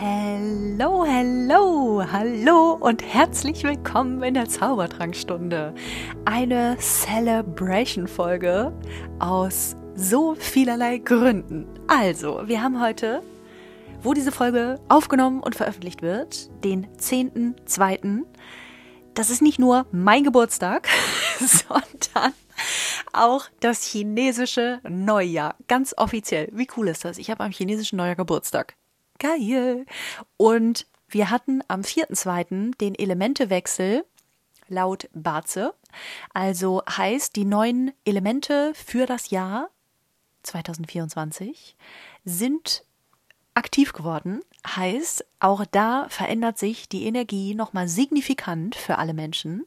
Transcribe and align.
Hallo, 0.00 1.06
hallo, 1.06 2.02
hallo 2.10 2.72
und 2.80 3.00
herzlich 3.00 3.62
willkommen 3.62 4.24
in 4.24 4.34
der 4.34 4.48
Zaubertrankstunde. 4.48 5.72
Eine 6.24 6.76
Celebration-Folge 6.80 8.72
aus 9.20 9.76
so 9.94 10.34
vielerlei 10.34 10.98
Gründen. 10.98 11.68
Also, 11.86 12.42
wir 12.46 12.60
haben 12.60 12.80
heute, 12.80 13.22
wo 14.02 14.14
diese 14.14 14.32
Folge 14.32 14.80
aufgenommen 14.88 15.40
und 15.40 15.54
veröffentlicht 15.54 16.02
wird, 16.02 16.50
den 16.64 16.88
10.2. 16.96 18.22
Das 19.14 19.30
ist 19.30 19.42
nicht 19.42 19.60
nur 19.60 19.86
mein 19.92 20.24
Geburtstag, 20.24 20.88
sondern 21.38 22.32
auch 23.12 23.44
das 23.60 23.84
chinesische 23.84 24.80
Neujahr. 24.88 25.54
Ganz 25.68 25.94
offiziell. 25.96 26.48
Wie 26.52 26.66
cool 26.76 26.88
ist 26.88 27.04
das? 27.04 27.16
Ich 27.16 27.30
habe 27.30 27.44
am 27.44 27.52
chinesischen 27.52 27.96
Neujahr 27.96 28.16
Geburtstag. 28.16 28.74
Geil. 29.18 29.86
Und 30.36 30.86
wir 31.08 31.30
hatten 31.30 31.62
am 31.68 31.82
4.2. 31.82 32.76
den 32.76 32.94
Elementewechsel 32.94 34.04
laut 34.68 35.08
Barze. 35.14 35.74
Also 36.32 36.82
heißt, 36.88 37.36
die 37.36 37.44
neuen 37.44 37.92
Elemente 38.04 38.72
für 38.74 39.06
das 39.06 39.30
Jahr 39.30 39.70
2024 40.42 41.76
sind 42.24 42.84
aktiv 43.54 43.92
geworden. 43.92 44.40
Heißt, 44.66 45.24
auch 45.40 45.64
da 45.66 46.06
verändert 46.08 46.58
sich 46.58 46.88
die 46.88 47.04
Energie 47.04 47.54
nochmal 47.54 47.88
signifikant 47.88 48.74
für 48.74 48.98
alle 48.98 49.14
Menschen. 49.14 49.66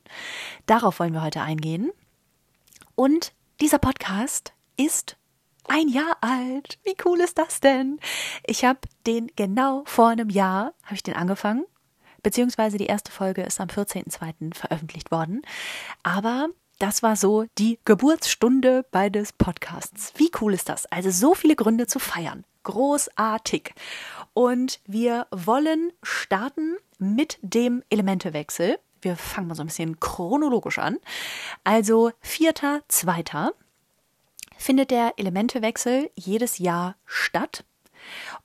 Darauf 0.66 1.00
wollen 1.00 1.14
wir 1.14 1.24
heute 1.24 1.42
eingehen. 1.42 1.92
Und 2.96 3.32
dieser 3.62 3.80
Podcast 3.80 4.54
ist 4.76 5.18
ein 5.68 5.88
Jahr 5.88 6.18
alt. 6.22 6.80
Wie 6.84 6.96
cool 7.06 7.20
ist 7.20 7.38
das 7.38 7.60
denn? 7.60 8.00
Ich 8.46 8.66
habe 8.66 8.80
den 9.06 9.32
genau 9.36 9.84
vor 9.86 10.10
einem 10.10 10.30
Jahr, 10.30 10.74
habe 10.84 10.96
ich 10.96 11.04
den 11.04 11.16
angefangen. 11.16 11.66
Beziehungsweise 12.24 12.78
die 12.78 12.88
erste 12.88 13.12
Folge 13.12 13.44
ist 13.44 13.62
am 13.62 13.68
14.02. 13.68 14.56
veröffentlicht 14.56 15.12
worden. 15.12 15.42
Aber 16.04 16.50
das 16.80 17.04
war 17.04 17.16
so 17.16 17.46
die 17.58 17.80
Geburtsstunde 17.86 18.86
beides 18.92 19.34
Podcasts. 19.34 20.14
Wie 20.18 20.32
cool 20.42 20.54
ist 20.54 20.70
das? 20.70 20.86
Also 20.88 21.12
so 21.12 21.34
viele 21.34 21.56
Gründe 21.56 21.88
zu 21.88 22.00
feiern. 22.00 22.44
Großartig. 22.64 23.74
Und 24.34 24.80
wir 24.86 25.28
wollen 25.32 25.94
starten 26.04 26.78
mit 27.00 27.40
dem 27.42 27.84
Elementewechsel 27.90 28.78
wir 29.02 29.16
fangen 29.16 29.48
mal 29.48 29.56
so 29.56 29.64
ein 29.64 29.68
bisschen 29.68 30.00
chronologisch 30.00 30.80
an. 30.80 30.98
Also 31.64 32.12
vierter, 32.20 32.82
zweiter 32.88 33.54
findet 34.58 34.92
der 34.92 35.14
Elementewechsel 35.18 36.10
jedes 36.16 36.58
Jahr 36.58 36.96
statt. 37.06 37.64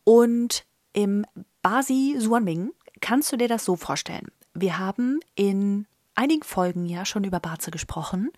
Und 0.04 0.64
im 0.92 1.24
Basi 1.62 2.16
Suanming 2.18 2.72
kannst 3.00 3.32
du 3.32 3.36
dir 3.36 3.48
das 3.48 3.64
so 3.64 3.76
vorstellen. 3.76 4.30
Wir 4.54 4.78
haben 4.78 5.20
in 5.34 5.86
einigen 6.14 6.42
Folgen 6.42 6.86
ja 6.86 7.04
schon 7.04 7.24
über 7.24 7.40
Barze 7.40 7.70
gesprochen 7.70 8.30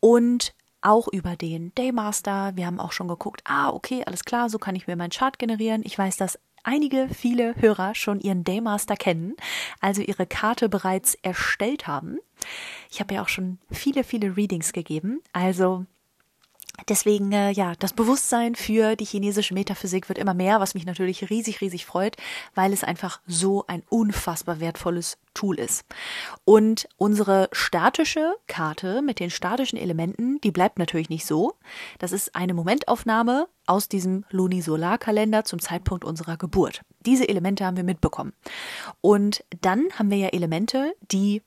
und 0.00 0.54
auch 0.80 1.08
über 1.08 1.36
den 1.36 1.74
Daymaster. 1.74 2.52
Wir 2.54 2.66
haben 2.66 2.80
auch 2.80 2.92
schon 2.92 3.08
geguckt, 3.08 3.42
ah, 3.44 3.70
okay, 3.70 4.04
alles 4.06 4.24
klar, 4.24 4.48
so 4.48 4.58
kann 4.58 4.76
ich 4.76 4.86
mir 4.86 4.96
meinen 4.96 5.10
Chart 5.10 5.38
generieren. 5.38 5.82
Ich 5.84 5.98
weiß, 5.98 6.16
dass 6.16 6.38
einige, 6.62 7.08
viele 7.08 7.54
Hörer 7.56 7.94
schon 7.94 8.20
ihren 8.20 8.44
Daymaster 8.44 8.96
kennen, 8.96 9.34
also 9.80 10.02
ihre 10.02 10.26
Karte 10.26 10.68
bereits 10.68 11.14
erstellt 11.16 11.86
haben. 11.86 12.18
Ich 12.90 13.00
habe 13.00 13.14
ja 13.14 13.22
auch 13.22 13.28
schon 13.28 13.58
viele, 13.70 14.04
viele 14.04 14.36
Readings 14.36 14.72
gegeben. 14.72 15.20
Also 15.32 15.86
Deswegen, 16.86 17.32
äh, 17.32 17.50
ja, 17.50 17.74
das 17.78 17.92
Bewusstsein 17.92 18.54
für 18.54 18.94
die 18.94 19.04
chinesische 19.04 19.54
Metaphysik 19.54 20.08
wird 20.08 20.18
immer 20.18 20.34
mehr, 20.34 20.60
was 20.60 20.74
mich 20.74 20.86
natürlich 20.86 21.28
riesig, 21.28 21.60
riesig 21.60 21.84
freut, 21.84 22.16
weil 22.54 22.72
es 22.72 22.84
einfach 22.84 23.20
so 23.26 23.64
ein 23.66 23.82
unfassbar 23.88 24.60
wertvolles 24.60 25.18
Tool 25.34 25.58
ist. 25.58 25.84
Und 26.44 26.88
unsere 26.96 27.48
statische 27.52 28.34
Karte 28.46 29.02
mit 29.02 29.20
den 29.20 29.30
statischen 29.30 29.78
Elementen, 29.78 30.40
die 30.40 30.50
bleibt 30.50 30.78
natürlich 30.78 31.10
nicht 31.10 31.26
so. 31.26 31.54
Das 31.98 32.12
ist 32.12 32.34
eine 32.34 32.54
Momentaufnahme 32.54 33.48
aus 33.66 33.88
diesem 33.88 34.24
Lunisolarkalender 34.30 35.44
zum 35.44 35.60
Zeitpunkt 35.60 36.04
unserer 36.04 36.36
Geburt. 36.36 36.82
Diese 37.06 37.28
Elemente 37.28 37.64
haben 37.64 37.76
wir 37.76 37.84
mitbekommen. 37.84 38.32
Und 39.00 39.44
dann 39.60 39.86
haben 39.98 40.10
wir 40.10 40.18
ja 40.18 40.28
Elemente, 40.28 40.94
die 41.12 41.42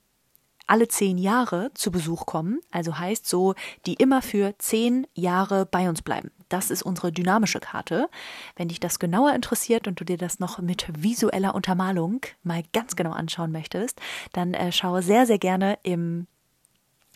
alle 0.66 0.88
zehn 0.88 1.18
Jahre 1.18 1.70
zu 1.74 1.90
Besuch 1.90 2.26
kommen, 2.26 2.60
also 2.70 2.98
heißt 2.98 3.26
so, 3.26 3.54
die 3.86 3.94
immer 3.94 4.22
für 4.22 4.54
zehn 4.58 5.06
Jahre 5.14 5.66
bei 5.66 5.88
uns 5.88 6.02
bleiben. 6.02 6.30
Das 6.48 6.70
ist 6.70 6.82
unsere 6.82 7.12
dynamische 7.12 7.60
Karte. 7.60 8.08
Wenn 8.56 8.68
dich 8.68 8.80
das 8.80 8.98
genauer 8.98 9.32
interessiert 9.34 9.88
und 9.88 9.98
du 10.00 10.04
dir 10.04 10.18
das 10.18 10.38
noch 10.38 10.58
mit 10.58 10.86
visueller 10.96 11.54
Untermalung 11.54 12.20
mal 12.42 12.62
ganz 12.72 12.94
genau 12.96 13.12
anschauen 13.12 13.52
möchtest, 13.52 14.00
dann 14.32 14.54
äh, 14.54 14.70
schaue 14.72 15.02
sehr, 15.02 15.26
sehr 15.26 15.38
gerne 15.38 15.78
im 15.82 16.26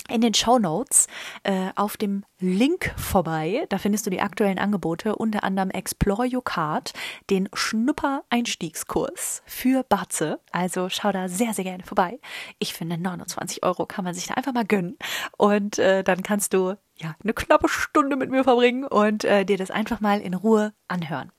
in 0.09 0.21
den 0.21 0.35
Show 0.35 0.59
Notes 0.59 1.07
äh, 1.43 1.71
auf 1.75 1.97
dem 1.97 2.25
Link 2.39 2.95
vorbei. 2.97 3.67
Da 3.69 3.79
findest 3.79 4.07
du 4.07 4.11
die 4.11 4.21
aktuellen 4.21 4.59
Angebote, 4.59 5.17
unter 5.17 5.43
anderem 5.45 5.71
Explore 5.71 6.29
Your 6.33 6.45
Card, 6.45 6.93
den 7.31 7.49
Schnupper-Einstiegskurs 7.53 9.43
für 9.47 9.83
Batze. 9.85 10.41
Also 10.53 10.89
schau 10.89 11.13
da 11.13 11.29
sehr, 11.29 11.55
sehr 11.55 11.65
gerne 11.65 11.85
vorbei. 11.85 12.19
Ich 12.59 12.75
finde, 12.75 12.99
29 12.99 13.63
Euro 13.63 13.87
kann 13.87 14.05
man 14.05 14.15
sich 14.15 14.27
da 14.27 14.35
einfach 14.35 14.53
mal 14.53 14.67
gönnen. 14.67 14.99
Und 15.37 15.79
äh, 15.79 16.05
dann 16.05 16.23
kannst 16.23 16.53
du 16.53 16.75
ja 16.97 17.15
eine 17.23 17.35
knappe 17.35 17.69
Stunde 17.69 18.17
mit 18.17 18.31
mir 18.31 18.45
verbringen 18.45 18.85
und 18.85 19.25
äh, 19.25 19.45
dir 19.45 19.59
das 19.59 19.71
einfach 19.71 20.01
mal 20.01 20.21
in 20.21 20.35
Ruhe 20.35 20.73
anhören. 20.89 21.31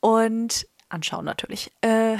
Und 0.00 0.66
anschauen 0.90 1.24
natürlich. 1.24 1.72
Äh, 1.80 2.16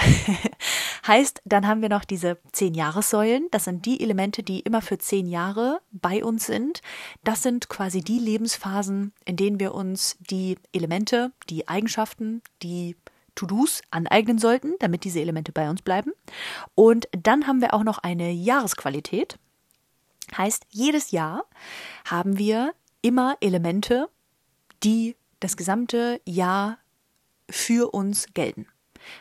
heißt, 1.06 1.42
dann 1.44 1.66
haben 1.66 1.82
wir 1.82 1.88
noch 1.88 2.04
diese 2.04 2.38
zehn 2.52 2.74
Jahressäulen. 2.74 3.48
Das 3.50 3.64
sind 3.64 3.86
die 3.86 4.00
Elemente, 4.02 4.42
die 4.42 4.60
immer 4.60 4.82
für 4.82 4.98
zehn 4.98 5.26
Jahre 5.26 5.80
bei 5.90 6.24
uns 6.24 6.46
sind. 6.46 6.82
Das 7.24 7.42
sind 7.42 7.68
quasi 7.68 8.00
die 8.00 8.18
Lebensphasen, 8.18 9.12
in 9.24 9.36
denen 9.36 9.60
wir 9.60 9.74
uns 9.74 10.16
die 10.18 10.58
Elemente, 10.72 11.32
die 11.48 11.68
Eigenschaften, 11.68 12.42
die 12.62 12.96
To-Dos 13.34 13.82
aneignen 13.90 14.38
sollten, 14.38 14.74
damit 14.80 15.04
diese 15.04 15.20
Elemente 15.20 15.52
bei 15.52 15.70
uns 15.70 15.82
bleiben. 15.82 16.12
Und 16.74 17.08
dann 17.12 17.46
haben 17.46 17.60
wir 17.60 17.74
auch 17.74 17.84
noch 17.84 17.98
eine 17.98 18.30
Jahresqualität. 18.30 19.38
Heißt, 20.36 20.66
jedes 20.70 21.10
Jahr 21.10 21.44
haben 22.04 22.38
wir 22.38 22.72
immer 23.02 23.36
Elemente, 23.40 24.08
die 24.82 25.16
das 25.40 25.56
gesamte 25.56 26.20
Jahr 26.26 26.78
für 27.50 27.92
uns 27.92 28.26
gelten. 28.34 28.66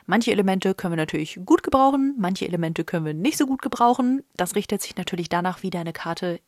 Manche 0.06 0.32
Elemente 0.32 0.76
können 0.76 0.94
wir 0.94 0.98
natürlich 0.98 1.40
gut 1.46 1.64
gebrauchen, 1.64 2.16
manche 2.18 2.46
Elemente 2.46 2.84
können 2.84 3.06
wir 3.06 3.14
nicht 3.14 3.38
so 3.38 3.46
gut 3.46 3.62
gebrauchen. 3.62 4.24
Das 4.36 4.56
richtet 4.56 4.82
sich 4.82 4.96
natürlich 4.96 5.30
danach, 5.30 5.64
wie 5.64 5.70
deine 5.70 5.94
Karte 5.94 6.40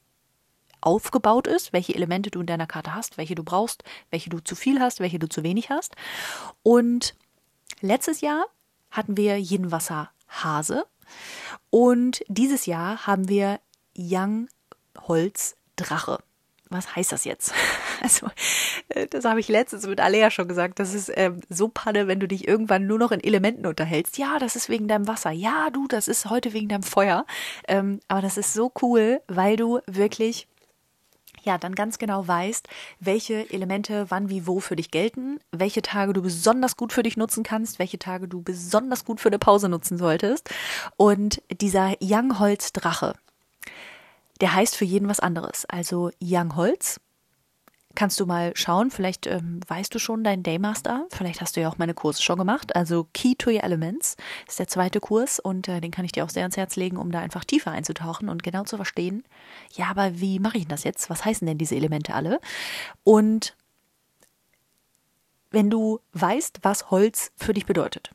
aufgebaut 0.82 1.48
ist, 1.48 1.74
welche 1.74 1.96
Elemente 1.96 2.32
du 2.32 2.42
in 2.42 2.48
deiner 2.48 2.68
Karte 2.68 2.94
hast, 2.94 3.18
welche 3.18 3.36
du 3.36 3.44
brauchst, 3.44 3.84
welche 4.10 4.30
du 4.30 4.40
zu 4.40 4.56
viel 4.56 4.80
hast, 4.80 5.00
welche 5.00 5.20
du 5.20 5.30
zu 5.30 5.44
wenig 5.44 5.70
hast. 5.70 5.96
Und 6.64 7.16
letztes 7.82 8.22
Jahr 8.22 8.46
hatten 8.90 9.16
wir 9.16 9.38
Yin 9.38 9.72
Wasser 9.72 10.12
Hase 10.28 10.86
und 11.70 12.24
dieses 12.28 12.66
Jahr 12.66 13.06
haben 13.06 13.30
wir 13.30 13.60
Yang 13.96 14.50
Holz 15.08 15.56
Drache 15.76 16.20
was 16.72 16.96
heißt 16.96 17.12
das 17.12 17.26
jetzt? 17.26 17.54
Also, 18.04 18.32
äh, 18.90 19.06
das 19.06 19.26
habe 19.26 19.40
ich 19.40 19.48
letztens 19.48 19.86
mit 19.86 20.00
Alea 20.00 20.32
schon 20.32 20.48
gesagt. 20.48 20.80
Das 20.80 20.96
ist 20.96 21.12
ähm, 21.14 21.42
so 21.50 21.68
Panne, 21.68 22.08
wenn 22.08 22.20
du 22.20 22.28
dich 22.28 22.48
irgendwann 22.48 22.88
nur 22.88 22.98
noch 22.98 23.12
in 23.12 23.24
Elementen 23.24 23.68
unterhältst. 23.68 24.18
Ja, 24.18 24.40
das 24.40 24.56
ist 24.56 24.70
wegen 24.70 24.88
deinem 24.88 25.08
Wasser. 25.08 25.30
Ja, 25.30 25.70
du, 25.70 25.88
das 25.88 26.08
ist 26.08 26.28
heute 26.28 26.52
wegen 26.52 26.68
deinem 26.68 26.82
Feuer. 26.82 27.28
Ähm, 27.68 28.00
aber 28.08 28.22
das 28.22 28.38
ist 28.38 28.54
so 28.54 28.72
cool, 28.82 29.22
weil 29.28 29.56
du 29.56 29.82
wirklich 29.86 30.48
ja, 31.44 31.58
dann 31.58 31.76
ganz 31.76 31.98
genau 31.98 32.28
weißt, 32.28 32.68
welche 33.00 33.52
Elemente 33.52 34.06
wann 34.10 34.30
wie 34.30 34.48
wo 34.48 34.60
für 34.60 34.76
dich 34.76 34.92
gelten, 34.92 35.40
welche 35.52 35.82
Tage 35.82 36.14
du 36.14 36.22
besonders 36.22 36.78
gut 36.78 36.94
für 36.94 37.04
dich 37.04 37.18
nutzen 37.18 37.44
kannst, 37.44 37.80
welche 37.80 38.00
Tage 38.00 38.28
du 38.28 38.42
besonders 38.42 39.06
gut 39.06 39.20
für 39.20 39.30
eine 39.30 39.40
Pause 39.40 39.70
nutzen 39.70 39.98
solltest. 39.98 40.50
Und 40.98 41.42
dieser 41.52 41.96
Young 42.02 42.40
Holz 42.40 42.74
Drache, 42.74 43.16
der 44.42 44.54
heißt 44.54 44.76
für 44.76 44.86
jeden 44.86 45.08
was 45.08 45.20
anderes. 45.20 45.66
Also 45.66 46.12
Young 46.22 46.56
Holz. 46.56 47.00
Kannst 47.94 48.22
du 48.22 48.26
mal 48.26 48.54
schauen, 48.56 48.90
vielleicht 48.90 49.28
ähm, 49.28 49.60
weißt 49.68 49.94
du 49.94 50.00
schon 50.00 50.24
deinen 50.24 50.44
Daymaster, 50.44 51.08
vielleicht 51.10 51.42
hast 51.42 51.58
du 51.58 51.62
ja 51.62 51.68
auch 51.68 51.78
meine 51.78 51.94
Kurse 51.94 52.22
schon 52.22 52.38
gemacht. 52.38 52.74
Also 52.74 53.08
Key 53.14 53.36
to 53.36 53.50
Your 53.50 53.66
Elements 53.66 54.16
ist 54.48 54.60
der 54.60 54.70
zweite 54.70 55.02
Kurs 55.02 55.40
und 55.40 55.68
äh, 55.68 55.82
den 55.82 55.92
kann 55.92 56.06
ich 56.06 56.14
dir 56.14 56.24
auch 56.24 56.30
sehr 56.30 56.44
ans 56.44 56.56
Herz 56.56 56.78
legen, 56.78 56.96
um 56.96 57.12
da 57.12 57.20
einfach 57.20 57.44
tiefer 57.44 57.72
einzutauchen 57.72 58.30
und 58.30 58.44
genau 58.44 58.64
zu 58.64 58.78
verstehen, 58.78 59.26
ja, 59.74 59.88
aber 59.88 60.22
wie 60.22 60.40
mache 60.40 60.58
ich 60.58 60.68
das 60.68 60.86
jetzt? 60.86 61.10
Was 61.10 61.26
heißen 61.26 61.46
denn 61.46 61.58
diese 61.58 61.76
Elemente 61.76 62.14
alle? 62.14 62.40
Und 63.04 63.58
wenn 65.50 65.70
du 65.70 66.00
weißt, 66.14 66.60
was 66.62 66.92
Holz 66.92 67.34
für 67.36 67.54
dich 67.54 67.66
bedeutet. 67.66 68.12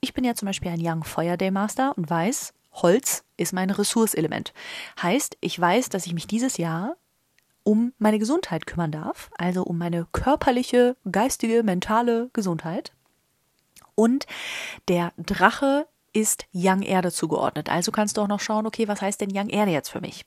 Ich 0.00 0.14
bin 0.14 0.22
ja 0.22 0.34
zum 0.34 0.46
Beispiel 0.46 0.70
ein 0.70 0.80
Young 0.80 1.02
Fire 1.02 1.36
Daymaster 1.36 1.98
und 1.98 2.08
weiß, 2.08 2.54
Holz 2.82 3.24
ist 3.36 3.52
mein 3.52 3.70
Ressourceelement. 3.70 4.52
Heißt, 5.00 5.36
ich 5.40 5.58
weiß, 5.58 5.88
dass 5.88 6.06
ich 6.06 6.14
mich 6.14 6.26
dieses 6.26 6.56
Jahr 6.56 6.96
um 7.62 7.92
meine 7.98 8.18
Gesundheit 8.18 8.66
kümmern 8.66 8.90
darf, 8.90 9.30
also 9.36 9.62
um 9.62 9.78
meine 9.78 10.06
körperliche, 10.12 10.96
geistige, 11.10 11.62
mentale 11.62 12.30
Gesundheit. 12.32 12.92
Und 13.94 14.26
der 14.88 15.12
Drache 15.18 15.86
ist 16.12 16.46
Young 16.54 16.82
Erde 16.82 17.12
zugeordnet. 17.12 17.68
Also 17.68 17.92
kannst 17.92 18.16
du 18.16 18.22
auch 18.22 18.28
noch 18.28 18.40
schauen, 18.40 18.66
okay, 18.66 18.88
was 18.88 19.02
heißt 19.02 19.20
denn 19.20 19.30
Young 19.32 19.48
Erde 19.48 19.72
jetzt 19.72 19.90
für 19.90 20.00
mich? 20.00 20.24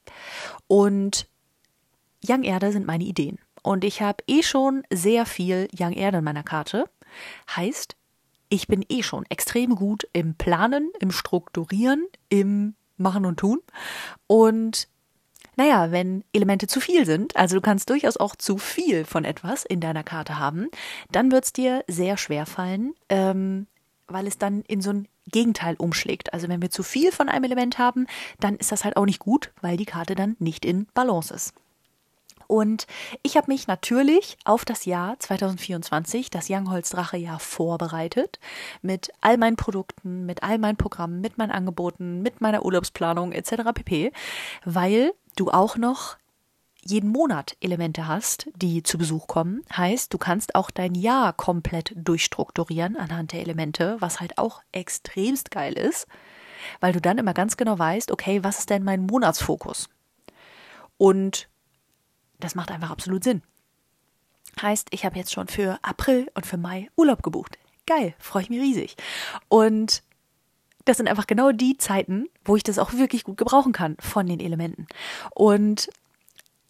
Und 0.67 1.27
Young 2.25 2.44
Erde 2.44 2.71
sind 2.71 2.85
meine 2.85 3.03
Ideen. 3.03 3.39
Und 3.63 3.83
ich 3.83 4.01
habe 4.01 4.23
eh 4.27 4.44
schon 4.44 4.83
sehr 4.91 5.25
viel 5.25 5.67
Young 5.77 5.94
Erde 5.94 6.19
in 6.19 6.23
meiner 6.23 6.44
Karte. 6.44 6.85
Heißt, 7.56 7.95
ich 8.53 8.67
bin 8.67 8.85
eh 8.88 9.01
schon 9.01 9.25
extrem 9.29 9.73
gut 9.73 10.07
im 10.13 10.35
Planen, 10.35 10.91
im 11.00 11.09
Strukturieren, 11.11 12.05
im 12.29 12.75
Machen 12.97 13.25
und 13.25 13.39
Tun. 13.39 13.59
Und 14.27 14.88
naja, 15.55 15.91
wenn 15.91 16.23
Elemente 16.33 16.67
zu 16.67 16.79
viel 16.79 17.07
sind, 17.07 17.35
also 17.35 17.55
du 17.55 17.61
kannst 17.61 17.89
durchaus 17.89 18.15
auch 18.15 18.35
zu 18.35 18.59
viel 18.59 19.05
von 19.05 19.25
etwas 19.25 19.65
in 19.65 19.79
deiner 19.79 20.03
Karte 20.03 20.38
haben, 20.38 20.69
dann 21.11 21.31
wird 21.31 21.45
es 21.45 21.53
dir 21.53 21.83
sehr 21.88 22.15
schwer 22.15 22.45
fallen, 22.45 22.94
ähm, 23.09 23.65
weil 24.05 24.27
es 24.27 24.38
dann 24.38 24.61
in 24.61 24.81
so 24.81 24.91
ein 24.91 25.07
Gegenteil 25.25 25.75
umschlägt. 25.79 26.31
Also 26.31 26.47
wenn 26.47 26.61
wir 26.61 26.69
zu 26.69 26.83
viel 26.83 27.11
von 27.11 27.29
einem 27.29 27.45
Element 27.45 27.79
haben, 27.79 28.06
dann 28.39 28.56
ist 28.57 28.71
das 28.71 28.83
halt 28.83 28.97
auch 28.97 29.06
nicht 29.06 29.19
gut, 29.19 29.51
weil 29.61 29.77
die 29.77 29.85
Karte 29.85 30.13
dann 30.13 30.35
nicht 30.38 30.63
in 30.63 30.85
Balance 30.94 31.33
ist. 31.33 31.56
Und 32.48 32.88
ich 33.22 33.38
habe 33.38 33.51
mich 33.51 33.68
natürlich 33.68 34.38
auf 34.45 34.66
das 34.66 34.86
Jahr 34.86 35.19
2024, 35.19 36.30
das 36.30 36.50
Youngholz 36.50 36.90
Drache 36.90 37.18
Jahr 37.18 37.40
vorbereitet, 37.40 38.40
mit 38.81 39.12
all 39.22 39.38
meinen 39.38 39.56
Produkten, 39.56 40.25
mit 40.25 40.44
all 40.44 40.57
meinen 40.57 40.78
Programmen, 40.78 41.22
mit 41.22 41.38
meinen 41.38 41.51
Angeboten, 41.51 42.22
mit 42.22 42.42
meiner 42.42 42.66
Urlaubsplanung 42.66 43.31
etc. 43.31 43.72
pp, 43.74 44.12
weil 44.66 45.13
du 45.36 45.50
auch 45.50 45.78
noch 45.78 46.18
jeden 46.86 47.10
Monat 47.10 47.56
Elemente 47.62 48.07
hast, 48.07 48.50
die 48.56 48.84
zu 48.84 48.98
Besuch 48.98 49.28
kommen. 49.28 49.62
Heißt, 49.75 50.13
du 50.13 50.18
kannst 50.18 50.56
auch 50.56 50.69
dein 50.69 50.95
Jahr 50.95 51.34
komplett 51.34 51.94
durchstrukturieren 51.95 52.98
anhand 52.98 53.31
der 53.31 53.42
Elemente, 53.42 53.98
was 54.00 54.19
halt 54.19 54.38
auch 54.38 54.62
extremst 54.72 55.51
geil 55.51 55.74
ist, 55.74 56.07
weil 56.80 56.94
du 56.94 57.01
dann 57.01 57.18
immer 57.18 57.34
ganz 57.34 57.57
genau 57.57 57.80
weißt, 57.80 58.12
okay, 58.12 58.44
was 58.44 58.60
ist 58.60 58.69
denn 58.69 58.84
mein 58.84 59.06
Monatsfokus? 59.06 59.90
Und 60.98 61.50
das 62.44 62.56
macht 62.56 62.72
einfach 62.72 62.92
absolut 62.92 63.24
Sinn. 63.24 63.42
Heißt, 64.62 64.88
ich 64.92 65.06
habe 65.06 65.18
jetzt 65.18 65.34
schon 65.34 65.48
für 65.48 65.80
April 65.81 66.30
und 66.36 66.45
für 66.45 66.57
Mai 66.57 66.90
Urlaub 66.95 67.24
gebucht. 67.24 67.57
Geil, 67.86 68.13
freue 68.19 68.44
ich 68.44 68.50
mich 68.50 68.62
riesig. 68.62 68.95
Und 69.50 70.04
das 70.86 70.98
sind 70.98 71.07
einfach 71.07 71.28
genau 71.28 71.51
die 71.51 71.78
Zeiten, 71.78 72.28
wo 72.45 72.56
ich 72.56 72.63
das 72.63 72.80
auch 72.80 72.94
wirklich 72.94 73.24
gut 73.24 73.38
gebrauchen 73.38 73.72
kann 73.72 73.95
von 74.00 74.28
den 74.28 74.40
Elementen. 74.40 74.88
Und 75.34 75.90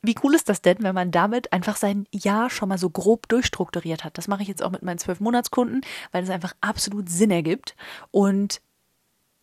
wie 0.02 0.16
cool 0.24 0.36
ist 0.36 0.50
das 0.50 0.62
denn, 0.62 0.78
wenn 0.81 0.94
man 0.94 1.12
damit 1.12 1.54
einfach 1.54 1.78
sein 1.78 2.06
Jahr 2.12 2.50
schon 2.50 2.70
mal 2.70 2.78
so 2.78 2.90
grob 2.90 3.28
durchstrukturiert 3.30 4.04
hat? 4.04 4.18
Das 4.18 4.28
mache 4.28 4.44
ich 4.44 4.50
jetzt 4.50 4.62
auch 4.62 4.72
mit 4.72 4.84
meinen 4.84 4.98
zwölf 4.98 5.20
Monatskunden, 5.20 5.81
weil 6.12 6.24
es 6.24 6.30
einfach 6.30 6.54
absolut 6.62 7.10
Sinn 7.10 7.31
ergibt 7.31 7.75
und 8.12 8.62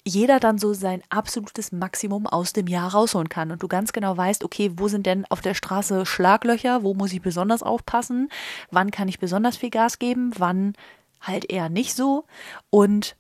jeder 0.05 0.41
dann 0.41 0.59
so 0.59 0.73
sein 0.73 1.03
absolutes 1.09 1.73
Maximum 1.73 2.27
aus 2.27 2.53
dem 2.53 2.67
Jahr 2.67 2.93
rausholen 2.93 3.29
kann. 3.29 3.51
Und 3.51 3.63
du 3.63 3.69
ganz 3.69 3.93
genau 3.93 4.17
weißt, 4.17 4.45
okay, 4.45 4.73
wo 4.77 4.89
sind 4.89 5.07
denn 5.07 5.27
auf 5.29 5.41
der 5.41 5.55
Straße 5.55 6.07
Schlaglöcher, 6.07 6.83
wo 6.83 6.95
muss 6.95 7.13
ich 7.13 7.23
besonders 7.23 7.63
aufpassen, 7.63 8.29
wann 8.71 8.91
kann 8.91 9.09
ich 9.09 9.19
besonders 9.19 9.57
viel 9.57 9.71
Gas 9.71 9.99
geben, 9.99 10.33
wann 10.39 10.75
halt 11.21 11.51
eher 11.51 11.69
nicht 11.69 11.95
so? 11.95 12.25
Und 12.71 13.17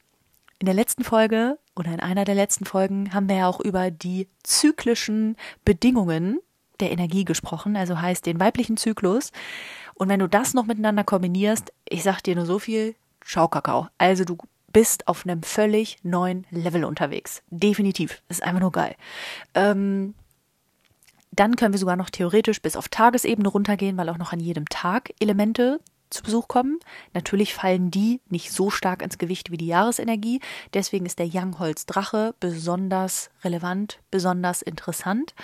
in 0.58 0.66
der 0.66 0.74
letzten 0.74 1.04
Folge 1.04 1.58
oder 1.76 1.92
in 1.92 2.00
einer 2.00 2.24
der 2.24 2.34
letzten 2.34 2.64
Folgen 2.64 3.14
haben 3.14 3.28
wir 3.28 3.36
ja 3.36 3.48
auch 3.48 3.60
über 3.60 3.90
die 3.90 4.28
zyklischen 4.42 5.36
Bedingungen 5.64 6.38
der 6.80 6.92
Energie 6.92 7.24
gesprochen, 7.24 7.76
also 7.76 8.00
heißt 8.00 8.26
den 8.26 8.40
weiblichen 8.40 8.76
Zyklus. 8.76 9.32
Und 9.94 10.08
wenn 10.08 10.20
du 10.20 10.28
das 10.28 10.54
noch 10.54 10.66
miteinander 10.66 11.04
kombinierst, 11.04 11.72
ich 11.88 12.02
sag 12.02 12.22
dir 12.22 12.34
nur 12.34 12.46
so 12.46 12.58
viel, 12.58 12.94
schau 13.22 13.48
Kakao. 13.48 13.88
Also 13.98 14.24
du 14.24 14.38
bist 14.72 15.08
auf 15.08 15.24
einem 15.24 15.42
völlig 15.42 15.98
neuen 16.02 16.46
Level 16.50 16.84
unterwegs. 16.84 17.42
Definitiv. 17.50 18.22
Das 18.28 18.38
ist 18.38 18.44
einfach 18.44 18.60
nur 18.60 18.72
geil. 18.72 18.94
Ähm, 19.54 20.14
dann 21.32 21.56
können 21.56 21.72
wir 21.72 21.78
sogar 21.78 21.96
noch 21.96 22.10
theoretisch 22.10 22.60
bis 22.60 22.76
auf 22.76 22.88
Tagesebene 22.88 23.48
runtergehen, 23.48 23.96
weil 23.96 24.08
auch 24.08 24.18
noch 24.18 24.32
an 24.32 24.40
jedem 24.40 24.68
Tag 24.68 25.12
Elemente 25.20 25.80
zu 26.10 26.22
Besuch 26.24 26.48
kommen. 26.48 26.78
Natürlich 27.14 27.54
fallen 27.54 27.90
die 27.90 28.20
nicht 28.28 28.52
so 28.52 28.68
stark 28.68 29.00
ins 29.02 29.16
Gewicht 29.16 29.50
wie 29.50 29.56
die 29.56 29.68
Jahresenergie. 29.68 30.40
Deswegen 30.74 31.06
ist 31.06 31.18
der 31.18 31.28
Youngholz 31.32 31.86
Drache 31.86 32.34
besonders 32.40 33.30
relevant, 33.44 34.00
besonders 34.10 34.60
interessant. 34.60 35.34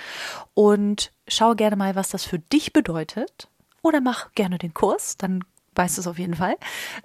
Und 0.54 1.12
schau 1.28 1.54
gerne 1.54 1.76
mal, 1.76 1.94
was 1.94 2.10
das 2.10 2.24
für 2.24 2.40
dich 2.40 2.72
bedeutet. 2.72 3.48
Oder 3.82 4.00
mach 4.00 4.32
gerne 4.32 4.58
den 4.58 4.74
Kurs, 4.74 5.16
dann 5.16 5.44
weißt 5.76 5.96
du 5.96 6.00
es 6.00 6.06
auf 6.08 6.18
jeden 6.18 6.34
Fall. 6.34 6.56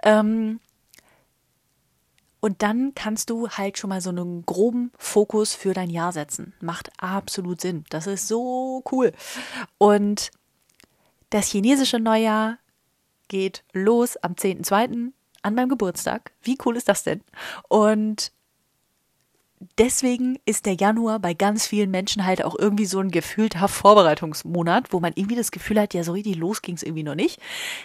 Ähm, 0.02 0.58
und 2.42 2.60
dann 2.62 2.92
kannst 2.96 3.30
du 3.30 3.48
halt 3.50 3.78
schon 3.78 3.90
mal 3.90 4.00
so 4.00 4.10
einen 4.10 4.44
groben 4.44 4.90
Fokus 4.98 5.54
für 5.54 5.74
dein 5.74 5.90
Jahr 5.90 6.10
setzen. 6.10 6.54
Macht 6.60 6.90
absolut 6.98 7.60
Sinn. 7.60 7.84
Das 7.88 8.08
ist 8.08 8.26
so 8.26 8.82
cool. 8.90 9.12
Und 9.78 10.32
das 11.30 11.46
chinesische 11.46 12.00
Neujahr 12.00 12.58
geht 13.28 13.62
los 13.72 14.16
am 14.16 14.32
10.2. 14.32 15.12
an 15.42 15.54
meinem 15.54 15.68
Geburtstag. 15.68 16.32
Wie 16.42 16.58
cool 16.64 16.76
ist 16.76 16.88
das 16.88 17.04
denn? 17.04 17.22
Und 17.68 18.32
deswegen 19.78 20.38
ist 20.44 20.66
der 20.66 20.74
Januar 20.74 21.18
bei 21.18 21.34
ganz 21.34 21.66
vielen 21.66 21.90
Menschen 21.90 22.24
halt 22.24 22.44
auch 22.44 22.58
irgendwie 22.58 22.86
so 22.86 22.98
ein 23.00 23.10
gefühlter 23.10 23.68
Vorbereitungsmonat, 23.68 24.92
wo 24.92 25.00
man 25.00 25.12
irgendwie 25.14 25.36
das 25.36 25.50
Gefühl 25.50 25.80
hat, 25.80 25.94
ja, 25.94 26.04
so 26.04 26.12
richtig 26.12 26.36
los 26.36 26.62
ging 26.62 26.74
es 26.74 26.82
irgendwie 26.82 27.02
noch 27.02 27.14
nicht. 27.14 27.40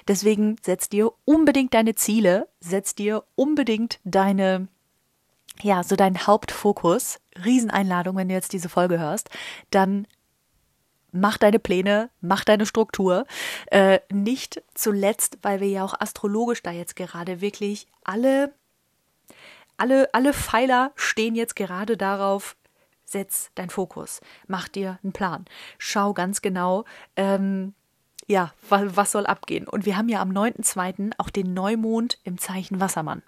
Deswegen 0.07 0.57
setz 0.63 0.89
dir 0.89 1.11
unbedingt 1.25 1.73
deine 1.73 1.95
Ziele, 1.95 2.47
setz 2.59 2.95
dir 2.95 3.23
unbedingt 3.35 3.99
deine, 4.03 4.67
ja, 5.61 5.83
so 5.83 5.95
deinen 5.95 6.27
Hauptfokus. 6.27 7.19
Rieseneinladung, 7.43 8.15
wenn 8.17 8.29
du 8.29 8.35
jetzt 8.35 8.53
diese 8.53 8.69
Folge 8.69 8.99
hörst, 8.99 9.29
dann 9.71 10.07
mach 11.11 11.37
deine 11.37 11.59
Pläne, 11.59 12.09
mach 12.21 12.43
deine 12.43 12.65
Struktur. 12.65 13.25
Äh, 13.67 13.99
nicht 14.11 14.61
zuletzt, 14.73 15.39
weil 15.41 15.59
wir 15.59 15.69
ja 15.69 15.83
auch 15.83 15.99
astrologisch 15.99 16.61
da 16.61 16.71
jetzt 16.71 16.95
gerade 16.95 17.41
wirklich 17.41 17.87
alle, 18.03 18.53
alle, 19.77 20.13
alle 20.13 20.33
Pfeiler 20.33 20.91
stehen 20.95 21.35
jetzt 21.35 21.55
gerade 21.55 21.97
darauf, 21.97 22.55
setz 23.05 23.51
dein 23.55 23.69
Fokus, 23.69 24.21
mach 24.47 24.67
dir 24.67 24.99
einen 25.03 25.13
Plan, 25.13 25.45
schau 25.77 26.13
ganz 26.13 26.41
genau, 26.41 26.85
ähm, 27.15 27.73
ja, 28.27 28.53
was, 28.69 28.95
was 28.97 29.11
soll 29.11 29.25
abgehen. 29.25 29.67
Und 29.67 29.85
wir 29.85 29.95
haben 29.95 30.09
ja 30.09 30.21
am 30.21 30.31
9.2. 30.31 31.13
auch 31.17 31.29
den 31.29 31.53
Neumond 31.53 32.19
im 32.23 32.37
Zeichen 32.37 32.79
Wassermann. 32.79 33.23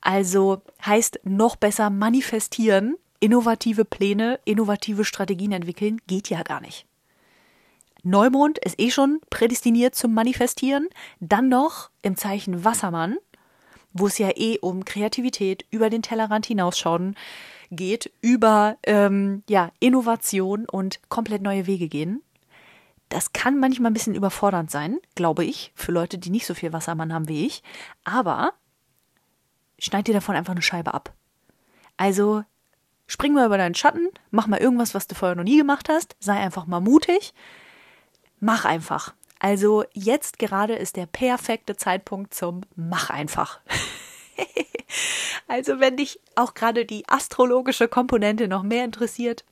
Also 0.00 0.62
heißt 0.84 1.20
noch 1.24 1.56
besser 1.56 1.90
manifestieren, 1.90 2.96
innovative 3.20 3.84
Pläne, 3.84 4.40
innovative 4.44 5.04
Strategien 5.04 5.52
entwickeln, 5.52 6.00
geht 6.06 6.28
ja 6.28 6.42
gar 6.42 6.60
nicht. 6.60 6.86
Neumond 8.02 8.58
ist 8.58 8.78
eh 8.78 8.90
schon 8.90 9.20
prädestiniert 9.30 9.94
zum 9.94 10.12
Manifestieren. 10.12 10.88
Dann 11.20 11.48
noch 11.48 11.90
im 12.02 12.16
Zeichen 12.16 12.62
Wassermann, 12.62 13.16
wo 13.94 14.06
es 14.06 14.18
ja 14.18 14.30
eh 14.36 14.58
um 14.60 14.84
Kreativität, 14.84 15.64
über 15.70 15.88
den 15.88 16.02
Tellerrand 16.02 16.44
hinausschauen 16.44 17.16
geht, 17.70 18.12
über 18.20 18.76
ähm, 18.82 19.42
ja, 19.48 19.70
Innovation 19.80 20.66
und 20.66 21.00
komplett 21.08 21.40
neue 21.40 21.66
Wege 21.66 21.88
gehen. 21.88 22.22
Das 23.08 23.32
kann 23.32 23.58
manchmal 23.58 23.90
ein 23.90 23.94
bisschen 23.94 24.14
überfordernd 24.14 24.70
sein, 24.70 24.98
glaube 25.14 25.44
ich, 25.44 25.72
für 25.74 25.92
Leute, 25.92 26.18
die 26.18 26.30
nicht 26.30 26.46
so 26.46 26.52
viel 26.52 26.72
Wassermann 26.72 27.12
haben 27.12 27.28
wie 27.28 27.46
ich. 27.46 27.62
Aber 28.04 28.52
schneid 29.78 30.06
dir 30.06 30.14
davon 30.14 30.36
einfach 30.36 30.52
eine 30.52 30.62
Scheibe 30.62 30.92
ab. 30.92 31.14
Also 31.96 32.44
spring 33.06 33.32
mal 33.32 33.46
über 33.46 33.58
deinen 33.58 33.74
Schatten, 33.74 34.10
mach 34.30 34.46
mal 34.46 34.60
irgendwas, 34.60 34.94
was 34.94 35.06
du 35.06 35.14
vorher 35.14 35.36
noch 35.36 35.44
nie 35.44 35.56
gemacht 35.56 35.88
hast, 35.88 36.16
sei 36.20 36.34
einfach 36.34 36.66
mal 36.66 36.80
mutig 36.80 37.32
mach 38.44 38.64
einfach. 38.64 39.14
Also 39.44 39.84
jetzt 39.92 40.38
gerade 40.38 40.74
ist 40.74 40.96
der 40.96 41.04
perfekte 41.04 41.76
Zeitpunkt 41.76 42.32
zum 42.32 42.62
Mach 42.76 43.10
einfach. 43.10 43.60
also 45.48 45.80
wenn 45.80 45.98
dich 45.98 46.18
auch 46.34 46.54
gerade 46.54 46.86
die 46.86 47.06
astrologische 47.08 47.86
Komponente 47.86 48.48
noch 48.48 48.62
mehr 48.62 48.86
interessiert, 48.86 49.44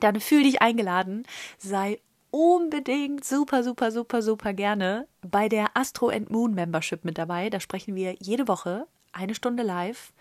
dann 0.00 0.18
fühl 0.18 0.42
dich 0.42 0.60
eingeladen, 0.60 1.24
sei 1.56 2.00
unbedingt 2.32 3.24
super, 3.24 3.62
super, 3.62 3.92
super, 3.92 4.22
super 4.22 4.52
gerne 4.52 5.06
bei 5.22 5.48
der 5.48 5.76
Astro 5.76 6.08
and 6.08 6.30
Moon 6.30 6.52
Membership 6.52 7.04
mit 7.04 7.16
dabei. 7.16 7.48
Da 7.48 7.60
sprechen 7.60 7.94
wir 7.94 8.16
jede 8.18 8.48
Woche 8.48 8.88
eine 9.12 9.36
Stunde 9.36 9.62
live 9.62 10.12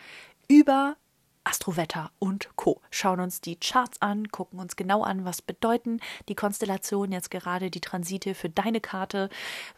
über 0.47 0.95
Astrowetter 1.45 2.11
und 2.19 2.49
Co. 2.55 2.81
Schauen 2.89 3.19
uns 3.19 3.39
die 3.39 3.55
Charts 3.55 4.01
an, 4.01 4.29
gucken 4.29 4.59
uns 4.59 4.75
genau 4.75 5.03
an, 5.03 5.23
was 5.23 5.41
bedeuten 5.41 5.99
die 6.27 6.35
Konstellationen 6.35 7.11
jetzt 7.11 7.31
gerade, 7.31 7.71
die 7.71 7.81
Transite 7.81 8.35
für 8.35 8.49
deine 8.49 8.81
Karte. 8.81 9.29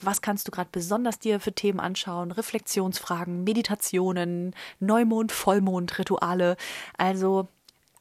Was 0.02 0.22
kannst 0.22 0.48
du 0.48 0.52
gerade 0.52 0.70
besonders 0.72 1.20
dir 1.20 1.40
für 1.40 1.54
Themen 1.54 1.80
anschauen? 1.80 2.32
Reflexionsfragen, 2.32 3.44
Meditationen, 3.44 4.56
Neumond, 4.80 5.32
Vollmond, 5.32 6.00
Rituale. 6.00 6.58
Also 6.98 7.48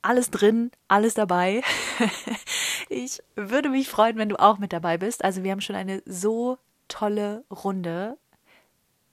alles 0.03 0.31
drin, 0.31 0.71
alles 0.89 1.15
dabei. 1.15 1.63
ich 2.89 3.21
würde 3.35 3.69
mich 3.69 3.89
freuen, 3.89 4.17
wenn 4.17 4.29
du 4.29 4.39
auch 4.39 4.59
mit 4.59 4.73
dabei 4.73 4.99
bist. 4.99 5.25
Also 5.25 5.43
wir 5.43 5.51
haben 5.51 5.61
schon 5.61 5.77
eine 5.77 6.03
so 6.07 6.59
tolle 6.89 7.45
Runde. 7.51 8.17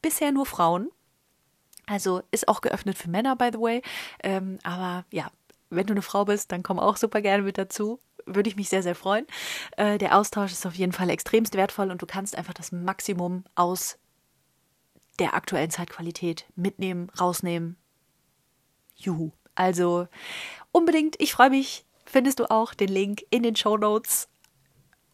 Bisher 0.01 0.31
nur 0.31 0.45
Frauen. 0.45 0.91
Also 1.85 2.21
ist 2.31 2.47
auch 2.47 2.61
geöffnet 2.61 2.97
für 2.97 3.09
Männer, 3.09 3.35
by 3.35 3.49
the 3.51 3.59
way. 3.59 3.81
Ähm, 4.23 4.59
aber 4.63 5.05
ja, 5.11 5.31
wenn 5.69 5.87
du 5.87 5.93
eine 5.93 6.01
Frau 6.01 6.25
bist, 6.25 6.51
dann 6.51 6.63
komm 6.63 6.79
auch 6.79 6.97
super 6.97 7.21
gerne 7.21 7.43
mit 7.43 7.57
dazu. 7.57 7.99
Würde 8.25 8.49
ich 8.49 8.55
mich 8.55 8.69
sehr, 8.69 8.83
sehr 8.83 8.95
freuen. 8.95 9.27
Äh, 9.75 9.97
der 9.97 10.17
Austausch 10.17 10.51
ist 10.51 10.65
auf 10.65 10.75
jeden 10.75 10.93
Fall 10.93 11.09
extremst 11.09 11.55
wertvoll 11.55 11.91
und 11.91 12.01
du 12.01 12.05
kannst 12.05 12.37
einfach 12.37 12.53
das 12.53 12.71
Maximum 12.71 13.43
aus 13.55 13.97
der 15.19 15.33
aktuellen 15.33 15.69
Zeitqualität 15.69 16.45
mitnehmen, 16.55 17.09
rausnehmen. 17.19 17.77
Juhu. 18.95 19.31
Also 19.55 20.07
unbedingt, 20.71 21.19
ich 21.19 21.33
freue 21.33 21.49
mich. 21.49 21.85
Findest 22.05 22.39
du 22.39 22.49
auch 22.49 22.73
den 22.73 22.89
Link 22.89 23.23
in 23.29 23.43
den 23.43 23.55
Show 23.55 23.77
Notes 23.77 24.29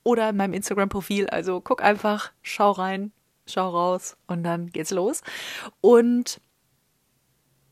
oder 0.04 0.30
in 0.30 0.38
meinem 0.38 0.54
Instagram-Profil. 0.54 1.30
Also 1.30 1.62
guck 1.62 1.84
einfach, 1.84 2.32
schau 2.42 2.72
rein, 2.72 3.12
schau 3.46 3.70
raus 3.70 4.18
und 4.28 4.44
dann 4.44 4.68
geht's 4.68 4.92
los. 4.92 5.22
Und 5.82 6.42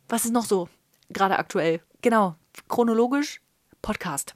was 0.08 0.26
ist 0.26 0.32
noch 0.32 0.46
so 0.46 0.70
gerade 1.10 1.38
aktuell? 1.38 1.82
Genau, 2.02 2.36
chronologisch 2.68 3.42
Podcast. 3.82 4.34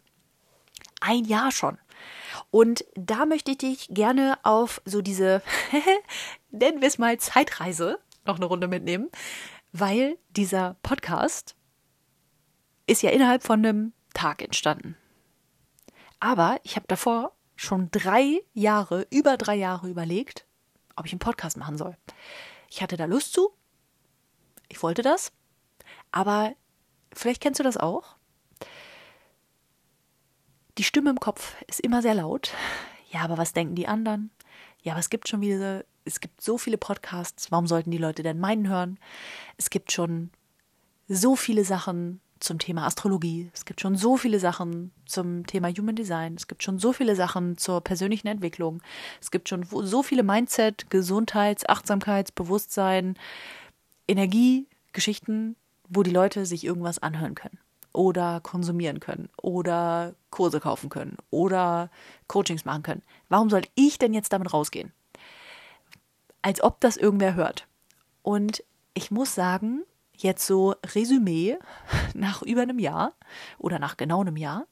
Ein 1.00 1.26
Jahr 1.26 1.52
schon. 1.52 1.78
Und 2.52 2.86
da 2.96 3.26
möchte 3.26 3.52
ich 3.52 3.58
dich 3.58 3.88
gerne 3.90 4.38
auf 4.44 4.82
so 4.86 5.02
diese, 5.02 5.42
nennen 6.52 6.82
wir 6.82 6.88
es 6.88 6.98
mal 6.98 7.18
Zeitreise, 7.20 8.00
noch 8.26 8.38
eine 8.38 8.46
Runde 8.46 8.68
mitnehmen, 8.68 9.10
weil 9.72 10.18
dieser 10.30 10.76
Podcast 10.84 11.56
ist 12.88 13.02
ja 13.02 13.10
innerhalb 13.10 13.44
von 13.44 13.66
einem 13.66 13.94
Tag 14.14 14.42
entstanden. 14.42 14.98
Aber 16.20 16.60
ich 16.64 16.76
habe 16.76 16.86
davor 16.88 17.34
schon 17.56 17.90
drei 17.92 18.42
Jahre, 18.54 19.08
über 19.10 19.38
drei 19.38 19.56
Jahre 19.56 19.90
überlegt, 19.90 20.46
ob 20.96 21.06
ich 21.06 21.14
einen 21.14 21.20
Podcast 21.20 21.58
machen 21.58 21.78
soll. 21.78 21.98
Ich 22.70 22.82
hatte 22.82 22.98
da 22.98 23.06
Lust 23.06 23.34
zu. 23.34 23.52
Ich 24.68 24.82
wollte 24.84 25.02
das. 25.02 25.32
Aber 26.12 26.54
vielleicht 27.14 27.42
kennst 27.42 27.60
du 27.60 27.64
das 27.64 27.78
auch. 27.78 28.16
Die 30.78 30.84
Stimme 30.84 31.10
im 31.10 31.20
Kopf 31.20 31.56
ist 31.68 31.80
immer 31.82 32.02
sehr 32.02 32.16
laut. 32.16 32.54
Ja, 33.12 33.22
aber 33.22 33.38
was 33.38 33.54
denken 33.54 33.76
die 33.76 33.88
anderen? 33.88 34.32
Ja, 34.82 34.94
aber 34.94 35.00
es 35.00 35.10
gibt 35.10 35.28
schon 35.28 35.42
wieder, 35.42 35.84
es 36.06 36.20
gibt 36.22 36.42
so 36.42 36.58
viele 36.58 36.78
Podcasts. 36.78 37.52
Warum 37.52 37.68
sollten 37.68 37.92
die 37.92 37.98
Leute 37.98 38.24
denn 38.24 38.40
meinen 38.40 38.68
hören? 38.68 38.98
Es 39.58 39.70
gibt 39.70 39.92
schon 39.92 40.32
so 41.08 41.36
viele 41.36 41.66
Sachen 41.66 42.22
zum 42.40 42.58
Thema 42.58 42.86
Astrologie. 42.86 43.52
Es 43.54 43.66
gibt 43.66 43.82
schon 43.82 43.96
so 43.96 44.18
viele 44.18 44.40
Sachen 44.40 44.92
zum 45.06 45.46
Thema 45.46 45.70
Human 45.70 45.96
Design. 45.96 46.36
Es 46.36 46.48
gibt 46.48 46.64
schon 46.64 46.80
so 46.80 46.94
viele 46.94 47.16
Sachen 47.16 47.58
zur 47.58 47.82
persönlichen 47.82 48.28
Entwicklung. 48.28 48.82
Es 49.22 49.30
gibt 49.30 49.50
schon 49.50 49.64
so 49.64 50.04
viele 50.04 50.24
Mindset, 50.24 50.90
Gesundheits-, 50.90 51.68
Achtsamkeits-, 51.68 52.34
Bewusstsein, 52.34 53.18
Energie, 54.08 54.68
Geschichten, 54.94 55.56
wo 55.94 56.04
die 56.04 56.12
Leute 56.12 56.46
sich 56.46 56.64
irgendwas 56.64 57.00
anhören 57.00 57.36
können 57.36 57.60
oder 57.94 58.40
konsumieren 58.40 59.02
können 59.02 59.30
oder 59.42 60.16
Kurse 60.30 60.62
kaufen 60.62 60.90
können 60.90 61.18
oder 61.30 61.92
Coachings 62.28 62.64
machen 62.64 62.84
können. 62.84 63.04
Warum 63.28 63.50
soll 63.50 63.64
ich 63.76 64.00
denn 64.00 64.14
jetzt 64.14 64.32
damit 64.32 64.54
rausgehen? 64.54 64.94
Als 66.42 66.64
ob 66.64 66.80
das 66.80 66.96
irgendwer 66.96 67.36
hört. 67.36 67.68
Und 68.24 68.64
ich 68.94 69.12
muss 69.12 69.36
sagen, 69.36 69.84
jetzt 70.16 70.48
so 70.48 70.76
Resümee 70.96 71.58
nach 72.14 72.42
über 72.42 72.62
einem 72.62 72.80
Jahr 72.80 73.14
oder 73.58 73.78
nach 73.78 73.98
genau 73.98 74.22
einem 74.22 74.38
Jahr, 74.38 74.68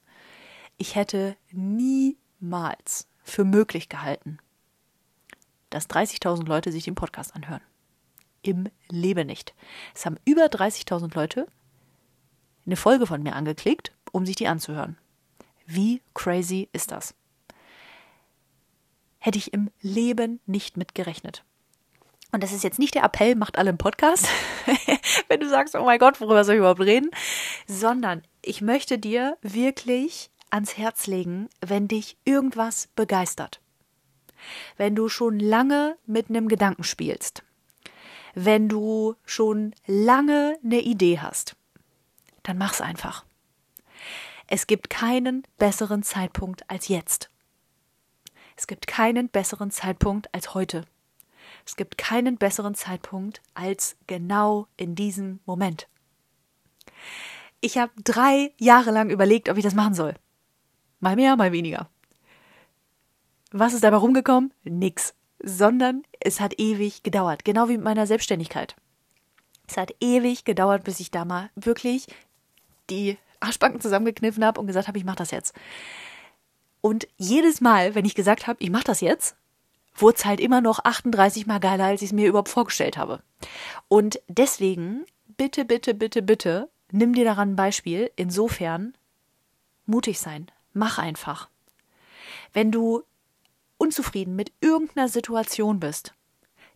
ich 0.78 0.94
hätte 0.94 1.36
niemals 1.50 3.06
für 3.22 3.44
möglich 3.44 3.90
gehalten, 3.90 4.38
dass 5.68 5.90
30.000 5.90 6.46
Leute 6.46 6.72
sich 6.72 6.84
den 6.84 6.94
Podcast 6.94 7.34
anhören. 7.36 7.60
Im 8.42 8.68
Leben 8.88 9.26
nicht. 9.26 9.54
Es 9.94 10.06
haben 10.06 10.16
über 10.24 10.46
30.000 10.46 11.14
Leute 11.14 11.46
eine 12.66 12.76
Folge 12.76 13.06
von 13.06 13.22
mir 13.22 13.34
angeklickt, 13.34 13.92
um 14.12 14.26
sich 14.26 14.36
die 14.36 14.48
anzuhören. 14.48 14.96
Wie 15.66 16.02
crazy 16.14 16.68
ist 16.72 16.90
das? 16.90 17.14
Hätte 19.18 19.38
ich 19.38 19.52
im 19.52 19.70
Leben 19.80 20.40
nicht 20.46 20.76
mit 20.76 20.94
gerechnet. 20.94 21.44
Und 22.32 22.42
das 22.42 22.52
ist 22.52 22.64
jetzt 22.64 22.78
nicht 22.78 22.94
der 22.94 23.04
Appell, 23.04 23.34
macht 23.34 23.58
alle 23.58 23.70
einen 23.70 23.78
Podcast, 23.78 24.26
wenn 25.28 25.40
du 25.40 25.48
sagst, 25.48 25.74
oh 25.74 25.84
mein 25.84 25.98
Gott, 25.98 26.20
worüber 26.20 26.44
soll 26.44 26.54
ich 26.54 26.60
überhaupt 26.60 26.80
reden, 26.80 27.10
sondern 27.66 28.22
ich 28.42 28.62
möchte 28.62 28.98
dir 28.98 29.36
wirklich 29.42 30.30
ans 30.50 30.76
Herz 30.76 31.06
legen, 31.06 31.48
wenn 31.60 31.88
dich 31.88 32.16
irgendwas 32.24 32.88
begeistert. 32.94 33.60
Wenn 34.76 34.94
du 34.94 35.08
schon 35.08 35.38
lange 35.38 35.96
mit 36.06 36.30
einem 36.30 36.48
Gedanken 36.48 36.84
spielst. 36.84 37.42
Wenn 38.34 38.68
du 38.68 39.16
schon 39.24 39.74
lange 39.86 40.58
eine 40.62 40.80
Idee 40.80 41.18
hast 41.18 41.56
dann 42.42 42.58
mach's 42.58 42.80
einfach. 42.80 43.24
Es 44.46 44.66
gibt 44.66 44.90
keinen 44.90 45.44
besseren 45.58 46.02
Zeitpunkt 46.02 46.68
als 46.68 46.88
jetzt. 46.88 47.30
Es 48.56 48.66
gibt 48.66 48.86
keinen 48.86 49.28
besseren 49.28 49.70
Zeitpunkt 49.70 50.32
als 50.34 50.54
heute. 50.54 50.84
Es 51.64 51.76
gibt 51.76 51.98
keinen 51.98 52.36
besseren 52.36 52.74
Zeitpunkt 52.74 53.40
als 53.54 53.96
genau 54.06 54.66
in 54.76 54.94
diesem 54.94 55.40
Moment. 55.46 55.88
Ich 57.60 57.78
habe 57.78 57.92
drei 58.02 58.52
Jahre 58.58 58.90
lang 58.90 59.10
überlegt, 59.10 59.48
ob 59.48 59.56
ich 59.56 59.64
das 59.64 59.74
machen 59.74 59.94
soll. 59.94 60.14
Mal 60.98 61.16
mehr, 61.16 61.36
mal 61.36 61.52
weniger. 61.52 61.88
Was 63.52 63.74
ist 63.74 63.84
dabei 63.84 63.96
rumgekommen? 63.96 64.52
Nix. 64.64 65.14
Sondern 65.42 66.02
es 66.20 66.40
hat 66.40 66.58
ewig 66.58 67.02
gedauert. 67.02 67.44
Genau 67.44 67.68
wie 67.68 67.76
mit 67.76 67.84
meiner 67.84 68.06
Selbstständigkeit. 68.06 68.76
Es 69.66 69.76
hat 69.76 69.94
ewig 70.00 70.44
gedauert, 70.44 70.84
bis 70.84 71.00
ich 71.00 71.10
da 71.10 71.24
mal 71.24 71.50
wirklich 71.54 72.06
die 72.90 73.16
Arschbacken 73.38 73.80
zusammengekniffen 73.80 74.44
habe 74.44 74.60
und 74.60 74.66
gesagt 74.66 74.88
habe, 74.88 74.98
ich 74.98 75.04
mache 75.04 75.16
das 75.16 75.30
jetzt. 75.30 75.54
Und 76.80 77.08
jedes 77.16 77.60
Mal, 77.60 77.94
wenn 77.94 78.04
ich 78.04 78.14
gesagt 78.14 78.46
habe, 78.46 78.62
ich 78.62 78.70
mache 78.70 78.84
das 78.84 79.00
jetzt, 79.00 79.36
wurde 79.94 80.16
es 80.16 80.24
halt 80.24 80.40
immer 80.40 80.60
noch 80.60 80.84
38 80.84 81.46
Mal 81.46 81.60
geiler, 81.60 81.84
als 81.84 82.02
ich 82.02 82.08
es 82.08 82.12
mir 82.12 82.28
überhaupt 82.28 82.48
vorgestellt 82.48 82.96
habe. 82.96 83.22
Und 83.88 84.20
deswegen, 84.28 85.04
bitte, 85.36 85.64
bitte, 85.64 85.94
bitte, 85.94 86.22
bitte, 86.22 86.68
nimm 86.90 87.14
dir 87.14 87.24
daran 87.24 87.52
ein 87.52 87.56
Beispiel. 87.56 88.10
Insofern, 88.16 88.94
mutig 89.86 90.20
sein. 90.20 90.50
Mach 90.72 90.98
einfach. 90.98 91.48
Wenn 92.52 92.70
du 92.70 93.02
unzufrieden 93.80 94.36
mit 94.36 94.52
irgendeiner 94.60 95.08
Situation 95.08 95.80
bist, 95.80 96.14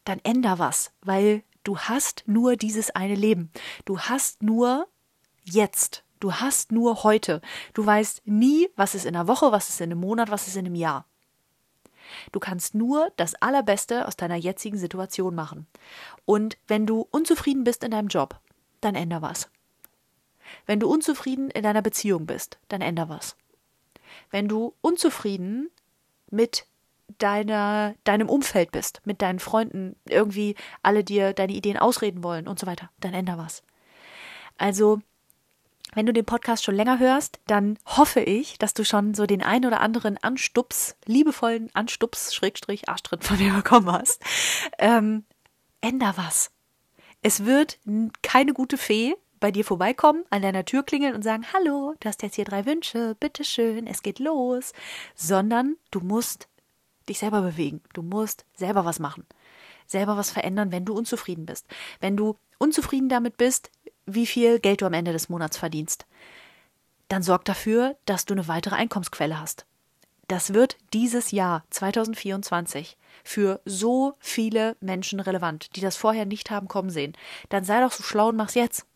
dann 0.04 0.20
änder 0.24 0.58
was, 0.58 0.92
weil 1.02 1.42
du 1.62 1.78
hast 1.78 2.24
nur 2.26 2.56
dieses 2.56 2.90
eine 2.90 3.14
Leben. 3.14 3.50
Du 3.84 4.00
hast 4.00 4.42
nur 4.42 4.88
jetzt. 5.44 6.02
Du 6.18 6.32
hast 6.32 6.72
nur 6.72 7.04
heute. 7.04 7.42
Du 7.74 7.84
weißt 7.84 8.22
nie, 8.26 8.68
was 8.76 8.94
ist 8.94 9.04
in 9.04 9.14
einer 9.14 9.28
Woche, 9.28 9.52
was 9.52 9.68
ist 9.68 9.80
in 9.80 9.92
einem 9.92 10.00
Monat, 10.00 10.30
was 10.30 10.48
ist 10.48 10.56
in 10.56 10.66
einem 10.66 10.74
Jahr. 10.74 11.06
Du 12.32 12.40
kannst 12.40 12.74
nur 12.74 13.12
das 13.16 13.34
Allerbeste 13.34 14.06
aus 14.08 14.16
deiner 14.16 14.36
jetzigen 14.36 14.78
Situation 14.78 15.34
machen. 15.34 15.66
Und 16.24 16.56
wenn 16.66 16.86
du 16.86 17.06
unzufrieden 17.10 17.64
bist 17.64 17.84
in 17.84 17.90
deinem 17.90 18.08
Job, 18.08 18.40
dann 18.80 18.94
änder 18.94 19.20
was. 19.20 19.50
Wenn 20.66 20.80
du 20.80 20.88
unzufrieden 20.88 21.50
in 21.50 21.62
deiner 21.62 21.82
Beziehung 21.82 22.26
bist, 22.26 22.58
dann 22.68 22.80
änder 22.80 23.08
was. 23.08 23.36
Wenn 24.30 24.48
du 24.48 24.74
unzufrieden 24.80 25.70
mit 26.30 26.66
deiner, 27.18 27.94
deinem 28.04 28.28
Umfeld 28.28 28.72
bist, 28.72 29.00
mit 29.04 29.22
deinen 29.22 29.38
Freunden, 29.38 29.96
irgendwie 30.08 30.54
alle 30.82 31.04
dir 31.04 31.32
deine 31.32 31.52
Ideen 31.52 31.78
ausreden 31.78 32.22
wollen 32.22 32.48
und 32.48 32.58
so 32.58 32.66
weiter, 32.66 32.90
dann 33.00 33.14
änder 33.14 33.38
was. 33.38 33.62
Also 34.56 35.00
wenn 35.94 36.06
du 36.06 36.12
den 36.12 36.24
Podcast 36.24 36.64
schon 36.64 36.74
länger 36.74 36.98
hörst, 36.98 37.40
dann 37.46 37.78
hoffe 37.86 38.20
ich, 38.20 38.58
dass 38.58 38.74
du 38.74 38.84
schon 38.84 39.14
so 39.14 39.26
den 39.26 39.42
ein 39.42 39.64
oder 39.64 39.80
anderen 39.80 40.18
Anstups, 40.18 40.96
liebevollen 41.06 41.70
Anstups, 41.72 42.34
Schrägstrich, 42.34 42.88
Arschtritt 42.88 43.24
von 43.24 43.38
mir 43.38 43.52
bekommen 43.54 43.90
hast. 43.90 44.20
Ähm, 44.78 45.24
änder 45.80 46.14
was. 46.16 46.50
Es 47.22 47.44
wird 47.44 47.78
keine 48.22 48.52
gute 48.52 48.76
Fee 48.76 49.14
bei 49.38 49.50
dir 49.50 49.64
vorbeikommen, 49.64 50.24
an 50.30 50.42
deiner 50.42 50.64
Tür 50.64 50.82
klingeln 50.82 51.14
und 51.14 51.22
sagen, 51.22 51.46
hallo, 51.52 51.94
du 52.00 52.08
hast 52.08 52.22
jetzt 52.22 52.34
hier 52.34 52.44
drei 52.44 52.66
Wünsche, 52.66 53.14
bitteschön, 53.20 53.86
es 53.86 54.02
geht 54.02 54.18
los, 54.18 54.72
sondern 55.14 55.76
du 55.90 56.00
musst 56.00 56.48
dich 57.08 57.18
selber 57.18 57.42
bewegen. 57.42 57.82
Du 57.92 58.02
musst 58.02 58.44
selber 58.54 58.84
was 58.84 58.98
machen. 58.98 59.26
Selber 59.86 60.16
was 60.16 60.30
verändern, 60.30 60.72
wenn 60.72 60.84
du 60.84 60.94
unzufrieden 60.94 61.46
bist. 61.46 61.66
Wenn 62.00 62.16
du 62.16 62.36
unzufrieden 62.58 63.08
damit 63.08 63.36
bist, 63.36 63.70
wie 64.06 64.26
viel 64.26 64.58
Geld 64.60 64.80
du 64.80 64.86
am 64.86 64.92
Ende 64.92 65.12
des 65.12 65.28
Monats 65.28 65.56
verdienst. 65.56 66.06
Dann 67.08 67.22
sorg 67.22 67.44
dafür, 67.44 67.96
dass 68.06 68.24
du 68.24 68.34
eine 68.34 68.48
weitere 68.48 68.76
Einkommensquelle 68.76 69.38
hast. 69.38 69.66
Das 70.28 70.54
wird 70.54 70.78
dieses 70.94 71.32
Jahr 71.32 71.64
2024 71.70 72.96
für 73.22 73.60
so 73.64 74.14
viele 74.18 74.76
Menschen 74.80 75.20
relevant, 75.20 75.76
die 75.76 75.80
das 75.80 75.96
vorher 75.96 76.24
nicht 76.24 76.50
haben 76.50 76.68
kommen 76.68 76.90
sehen. 76.90 77.14
Dann 77.50 77.64
sei 77.64 77.80
doch 77.80 77.92
so 77.92 78.02
schlau 78.02 78.28
und 78.28 78.36
mach's 78.36 78.54
jetzt. 78.54 78.86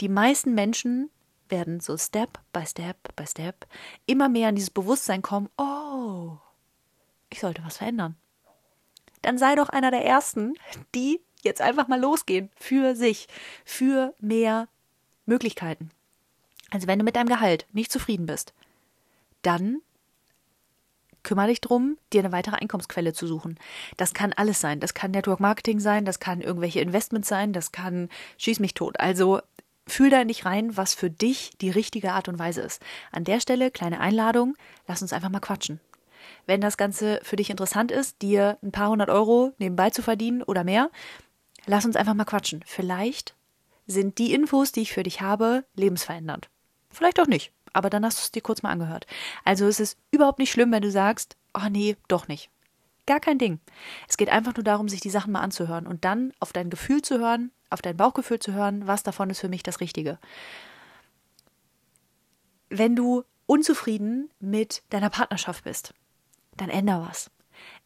Die 0.00 0.08
meisten 0.08 0.54
Menschen 0.54 1.10
werden 1.48 1.80
so 1.80 1.96
Step 1.96 2.40
by 2.52 2.66
Step 2.66 3.14
by 3.14 3.26
Step 3.26 3.66
immer 4.06 4.28
mehr 4.28 4.48
in 4.48 4.56
dieses 4.56 4.70
Bewusstsein 4.70 5.22
kommen, 5.22 5.48
oh, 5.56 6.38
ich 7.32 7.40
sollte 7.40 7.64
was 7.64 7.78
verändern. 7.78 8.16
Dann 9.22 9.38
sei 9.38 9.54
doch 9.54 9.68
einer 9.68 9.90
der 9.90 10.04
Ersten, 10.04 10.54
die 10.94 11.20
jetzt 11.42 11.60
einfach 11.60 11.88
mal 11.88 12.00
losgehen 12.00 12.50
für 12.56 12.94
sich, 12.94 13.28
für 13.64 14.14
mehr 14.18 14.68
Möglichkeiten. 15.26 15.90
Also 16.70 16.86
wenn 16.86 16.98
du 16.98 17.04
mit 17.04 17.16
deinem 17.16 17.28
Gehalt 17.28 17.66
nicht 17.72 17.92
zufrieden 17.92 18.26
bist, 18.26 18.54
dann 19.42 19.80
kümmere 21.22 21.48
dich 21.48 21.60
drum, 21.60 21.98
dir 22.12 22.20
eine 22.20 22.32
weitere 22.32 22.56
Einkommensquelle 22.56 23.12
zu 23.12 23.26
suchen. 23.26 23.58
Das 23.96 24.14
kann 24.14 24.32
alles 24.32 24.60
sein. 24.60 24.80
Das 24.80 24.94
kann 24.94 25.12
Network 25.12 25.40
Marketing 25.40 25.78
sein, 25.78 26.04
das 26.04 26.18
kann 26.18 26.40
irgendwelche 26.40 26.80
Investments 26.80 27.28
sein, 27.28 27.52
das 27.52 27.70
kann 27.70 28.08
schieß 28.38 28.58
mich 28.60 28.74
tot. 28.74 28.98
Also 28.98 29.40
fühl 29.86 30.10
da 30.10 30.20
in 30.20 30.28
dich 30.28 30.44
rein, 30.44 30.76
was 30.76 30.94
für 30.94 31.10
dich 31.10 31.50
die 31.60 31.70
richtige 31.70 32.12
Art 32.12 32.28
und 32.28 32.38
Weise 32.38 32.62
ist. 32.62 32.82
An 33.10 33.24
der 33.24 33.40
Stelle 33.40 33.70
kleine 33.70 34.00
Einladung, 34.00 34.56
lass 34.86 35.02
uns 35.02 35.12
einfach 35.12 35.28
mal 35.28 35.40
quatschen. 35.40 35.80
Wenn 36.46 36.60
das 36.60 36.76
Ganze 36.76 37.20
für 37.22 37.36
dich 37.36 37.50
interessant 37.50 37.90
ist, 37.90 38.22
dir 38.22 38.58
ein 38.62 38.72
paar 38.72 38.88
hundert 38.88 39.10
Euro 39.10 39.52
nebenbei 39.58 39.90
zu 39.90 40.02
verdienen 40.02 40.42
oder 40.42 40.64
mehr, 40.64 40.90
lass 41.66 41.84
uns 41.84 41.96
einfach 41.96 42.14
mal 42.14 42.24
quatschen. 42.24 42.62
Vielleicht 42.66 43.34
sind 43.86 44.18
die 44.18 44.32
Infos, 44.32 44.72
die 44.72 44.82
ich 44.82 44.92
für 44.92 45.02
dich 45.02 45.20
habe, 45.20 45.64
lebensverändernd. 45.74 46.48
Vielleicht 46.90 47.20
auch 47.20 47.26
nicht, 47.26 47.52
aber 47.72 47.90
dann 47.90 48.04
hast 48.04 48.18
du 48.18 48.22
es 48.22 48.32
dir 48.32 48.42
kurz 48.42 48.62
mal 48.62 48.70
angehört. 48.70 49.06
Also 49.44 49.66
es 49.66 49.80
ist 49.80 49.98
überhaupt 50.10 50.38
nicht 50.38 50.52
schlimm, 50.52 50.72
wenn 50.72 50.82
du 50.82 50.90
sagst, 50.90 51.36
oh 51.54 51.68
nee, 51.70 51.96
doch 52.08 52.28
nicht. 52.28 52.50
Gar 53.06 53.20
kein 53.20 53.38
Ding. 53.38 53.58
Es 54.08 54.16
geht 54.16 54.28
einfach 54.28 54.54
nur 54.54 54.64
darum, 54.64 54.88
sich 54.88 55.00
die 55.00 55.10
Sachen 55.10 55.32
mal 55.32 55.40
anzuhören 55.40 55.86
und 55.86 56.04
dann 56.04 56.32
auf 56.38 56.52
dein 56.52 56.70
Gefühl 56.70 57.02
zu 57.02 57.18
hören, 57.18 57.50
auf 57.68 57.82
dein 57.82 57.96
Bauchgefühl 57.96 58.38
zu 58.38 58.52
hören, 58.52 58.86
was 58.86 59.02
davon 59.02 59.30
ist 59.30 59.40
für 59.40 59.48
mich 59.48 59.62
das 59.62 59.80
Richtige. 59.80 60.18
Wenn 62.68 62.94
du 62.94 63.24
unzufrieden 63.46 64.30
mit 64.38 64.82
deiner 64.90 65.10
Partnerschaft 65.10 65.64
bist, 65.64 65.94
dann 66.56 66.70
änder 66.70 67.06
was. 67.08 67.30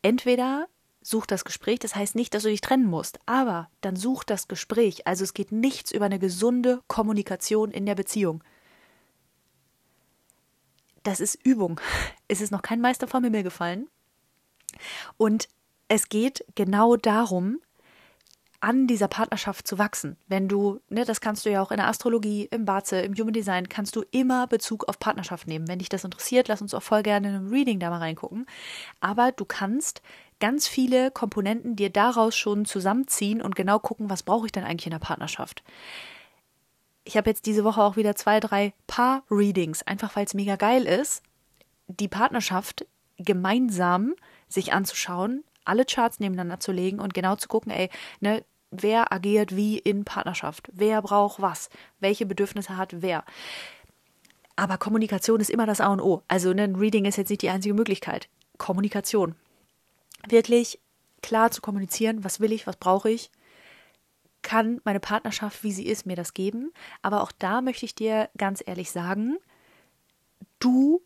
Entweder 0.03 0.69
such 1.03 1.27
das 1.27 1.45
Gespräch, 1.45 1.79
das 1.79 1.95
heißt 1.95 2.17
nicht, 2.17 2.35
dass 2.35 2.43
du 2.43 2.49
dich 2.49 2.61
trennen 2.61 2.87
musst, 2.87 3.21
aber 3.27 3.71
dann 3.81 3.97
such 3.97 4.25
das 4.25 4.49
Gespräch. 4.49 5.07
Also 5.07 5.25
es 5.25 5.35
geht 5.35 5.53
nichts 5.53 5.93
über 5.93 6.07
eine 6.07 6.19
gesunde 6.19 6.83
Kommunikation 6.89 7.71
in 7.71 7.87
der 7.87 7.95
Beziehung. 7.95 8.43
Das 11.03 11.21
ist 11.21 11.37
Übung. 11.45 11.81
Es 12.29 12.41
ist 12.41 12.51
noch 12.51 12.63
kein 12.63 12.81
Meister 12.81 13.07
vom 13.07 13.23
Himmel 13.23 13.45
gefallen. 13.45 13.89
Und 15.17 15.49
es 15.87 16.09
geht 16.09 16.45
genau 16.57 16.97
darum, 16.97 17.61
an 18.67 18.89
dieser 18.89 19.07
Partnerschaft 19.07 19.69
zu 19.69 19.79
wachsen. 19.79 20.17
Wenn 20.27 20.49
du, 20.49 20.81
ne, 20.89 21.05
das 21.05 21.21
kannst 21.21 21.47
du 21.47 21.51
ja 21.53 21.63
auch 21.63 21.71
in 21.71 21.77
der 21.77 21.87
Astrologie, 21.87 22.49
im 22.51 22.65
Baze, 22.65 23.01
im 23.01 23.15
Human 23.15 23.33
Design, 23.33 23.69
kannst 23.69 23.95
du 23.95 24.03
immer 24.11 24.49
Bezug 24.49 24.89
auf 24.89 24.99
Partnerschaft 24.99 25.47
nehmen. 25.47 25.69
Wenn 25.69 25.79
dich 25.79 25.89
das 25.89 26.03
interessiert, 26.03 26.49
lass 26.49 26.63
uns 26.63 26.75
auch 26.75 26.83
voll 26.83 27.05
gerne 27.05 27.29
in 27.29 27.35
einem 27.37 27.49
Reading 27.49 27.79
da 27.79 27.91
mal 27.91 27.99
reingucken. 27.99 28.45
Aber 28.99 29.31
du 29.31 29.45
kannst 29.45 30.03
ganz 30.41 30.67
viele 30.67 31.13
Komponenten 31.13 31.77
dir 31.77 31.91
daraus 31.91 32.37
schon 32.37 32.65
zusammenziehen 32.65 33.41
und 33.41 33.55
genau 33.55 33.79
gucken, 33.79 34.11
was 34.11 34.25
brauche 34.25 34.47
ich 34.47 34.53
denn 34.53 34.65
eigentlich 34.65 34.87
in 34.87 34.93
der 34.93 34.99
Partnerschaft. 34.99 35.63
Ich 37.05 37.17
habe 37.17 37.31
jetzt 37.31 37.47
diese 37.47 37.63
Woche 37.63 37.81
auch 37.81 37.95
wieder 37.95 38.17
zwei, 38.17 38.41
drei 38.41 38.73
Paar-Readings, 38.89 39.85
einfach 39.85 40.17
weil 40.17 40.27
es 40.27 40.35
mega 40.35 40.57
geil 40.57 40.87
ist, 40.87 41.23
die 41.87 42.09
Partnerschaft 42.09 42.85
gemeinsam 43.17 44.15
sich 44.49 44.73
anzuschauen, 44.73 45.45
alle 45.65 45.85
Charts 45.85 46.19
nebeneinander 46.19 46.59
zu 46.59 46.73
legen 46.73 46.99
und 46.99 47.15
genau 47.15 47.37
zu 47.37 47.47
gucken, 47.47 47.71
ey, 47.71 47.91
ne, 48.19 48.45
wer 48.71 49.13
agiert 49.13 49.55
wie 49.55 49.79
in 49.79 50.05
Partnerschaft, 50.05 50.69
wer 50.73 51.03
braucht 51.03 51.41
was, 51.41 51.71
welche 52.01 52.27
Bedürfnisse 52.27 52.77
hat 52.77 53.03
wer. 53.03 53.25
Aber 54.57 54.79
Kommunikation 54.79 55.41
ist 55.41 55.51
immer 55.51 55.67
das 55.67 55.81
A 55.81 55.89
und 55.89 56.01
O. 56.01 56.23
Also 56.29 56.53
ne, 56.53 56.63
ein 56.63 56.77
Reading 56.77 57.05
ist 57.05 57.17
jetzt 57.17 57.29
nicht 57.29 57.43
die 57.43 57.51
einzige 57.51 57.75
Möglichkeit. 57.75 58.29
Kommunikation. 58.57 59.35
Wirklich 60.29 60.81
klar 61.23 61.51
zu 61.51 61.61
kommunizieren, 61.61 62.25
was 62.25 62.41
will 62.41 62.53
ich, 62.53 62.67
was 62.67 62.77
brauche 62.77 63.11
ich, 63.11 63.31
kann 64.43 64.81
meine 64.85 65.01
Partnerschaft, 65.01 65.63
wie 65.63 65.73
sie 65.73 65.87
ist, 65.87 66.07
mir 66.07 66.17
das 66.17 66.33
geben. 66.33 66.73
Aber 67.03 67.23
auch 67.23 67.33
da 67.33 67.61
möchte 67.61 67.85
ich 67.85 67.95
dir 67.95 68.31
ganz 68.39 68.63
ehrlich 68.65 68.91
sagen, 68.91 69.37
du 70.59 71.02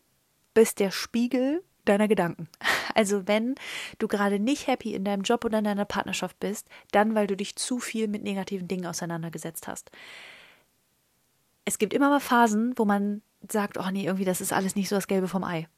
bist 0.55 0.79
der 0.79 0.91
Spiegel 0.91 1.65
deiner 1.91 2.09
Gedanken. 2.09 2.49
Also 2.95 3.29
wenn 3.29 3.55
du 3.99 4.09
gerade 4.09 4.41
nicht 4.41 4.67
happy 4.67 4.95
in 4.95 5.05
deinem 5.05 5.23
Job 5.23 5.45
oder 5.45 5.59
in 5.59 5.65
deiner 5.65 5.85
Partnerschaft 5.85 6.39
bist, 6.41 6.69
dann 6.91 7.15
weil 7.15 7.29
du 7.29 7.37
dich 7.37 7.55
zu 7.55 7.79
viel 7.79 8.09
mit 8.09 8.25
negativen 8.25 8.67
Dingen 8.67 8.87
auseinandergesetzt 8.87 9.69
hast. 9.69 9.91
Es 11.65 11.79
gibt 11.79 11.95
immer 11.95 12.11
mal 12.11 12.21
Phasen, 12.21 12.75
wo 12.77 12.85
man 12.85 13.23
sagt, 13.49 13.79
oh 13.79 13.91
nee, 13.93 14.05
irgendwie 14.05 14.25
das 14.25 14.41
ist 14.41 14.53
alles 14.53 14.75
nicht 14.75 14.89
so 14.89 14.97
das 14.97 15.07
Gelbe 15.07 15.29
vom 15.29 15.45
Ei. 15.45 15.69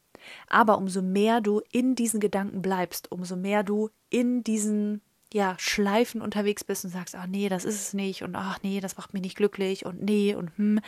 Aber 0.48 0.78
umso 0.78 1.02
mehr 1.02 1.40
du 1.40 1.60
in 1.70 1.94
diesen 1.94 2.18
Gedanken 2.18 2.62
bleibst, 2.62 3.12
umso 3.12 3.36
mehr 3.36 3.62
du 3.62 3.90
in 4.08 4.42
diesen 4.42 5.02
ja, 5.32 5.56
Schleifen 5.58 6.20
unterwegs 6.20 6.64
bist 6.64 6.84
und 6.84 6.90
sagst, 6.90 7.14
ach 7.14 7.26
nee, 7.26 7.48
das 7.48 7.64
ist 7.64 7.80
es 7.80 7.94
nicht 7.94 8.22
und 8.22 8.36
ach 8.36 8.58
nee, 8.62 8.80
das 8.80 8.96
macht 8.96 9.14
mich 9.14 9.22
nicht 9.22 9.36
glücklich 9.36 9.86
und 9.86 10.02
nee 10.02 10.34
und 10.34 10.56
hm, 10.56 10.80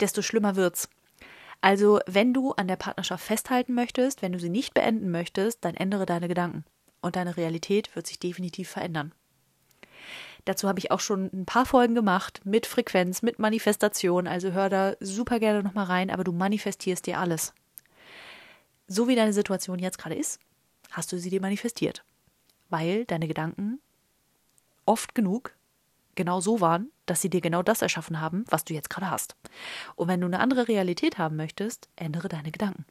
desto 0.00 0.22
schlimmer 0.22 0.56
wird's. 0.56 0.88
Also, 1.60 2.00
wenn 2.06 2.32
du 2.32 2.52
an 2.52 2.68
der 2.68 2.76
Partnerschaft 2.76 3.24
festhalten 3.24 3.74
möchtest, 3.74 4.22
wenn 4.22 4.32
du 4.32 4.38
sie 4.38 4.48
nicht 4.48 4.72
beenden 4.72 5.10
möchtest, 5.10 5.64
dann 5.64 5.74
ändere 5.74 6.06
deine 6.06 6.28
Gedanken 6.28 6.64
und 7.02 7.16
deine 7.16 7.36
Realität 7.36 7.94
wird 7.94 8.06
sich 8.06 8.18
definitiv 8.18 8.70
verändern. 8.70 9.12
Dazu 10.46 10.68
habe 10.68 10.78
ich 10.78 10.90
auch 10.90 11.00
schon 11.00 11.30
ein 11.32 11.44
paar 11.44 11.66
Folgen 11.66 11.94
gemacht 11.94 12.40
mit 12.44 12.66
Frequenz, 12.66 13.20
mit 13.20 13.38
Manifestation, 13.38 14.26
also 14.26 14.52
hör 14.52 14.70
da 14.70 14.94
super 15.00 15.38
gerne 15.38 15.62
nochmal 15.62 15.84
rein, 15.84 16.10
aber 16.10 16.24
du 16.24 16.32
manifestierst 16.32 17.06
dir 17.06 17.18
alles. 17.18 17.52
So 18.88 19.06
wie 19.06 19.14
deine 19.14 19.34
Situation 19.34 19.78
jetzt 19.78 19.98
gerade 19.98 20.14
ist, 20.14 20.40
hast 20.90 21.12
du 21.12 21.18
sie 21.18 21.30
dir 21.30 21.42
manifestiert, 21.42 22.04
weil 22.70 23.04
deine 23.04 23.28
Gedanken 23.28 23.80
oft 24.86 25.14
genug 25.14 25.54
genau 26.14 26.40
so 26.40 26.60
waren, 26.60 26.90
dass 27.10 27.20
sie 27.20 27.28
dir 27.28 27.40
genau 27.40 27.62
das 27.64 27.82
erschaffen 27.82 28.20
haben, 28.20 28.44
was 28.48 28.64
du 28.64 28.72
jetzt 28.72 28.88
gerade 28.88 29.10
hast. 29.10 29.34
Und 29.96 30.06
wenn 30.06 30.20
du 30.20 30.26
eine 30.26 30.38
andere 30.38 30.68
Realität 30.68 31.18
haben 31.18 31.34
möchtest, 31.34 31.88
ändere 31.96 32.28
deine 32.28 32.52
Gedanken. 32.52 32.86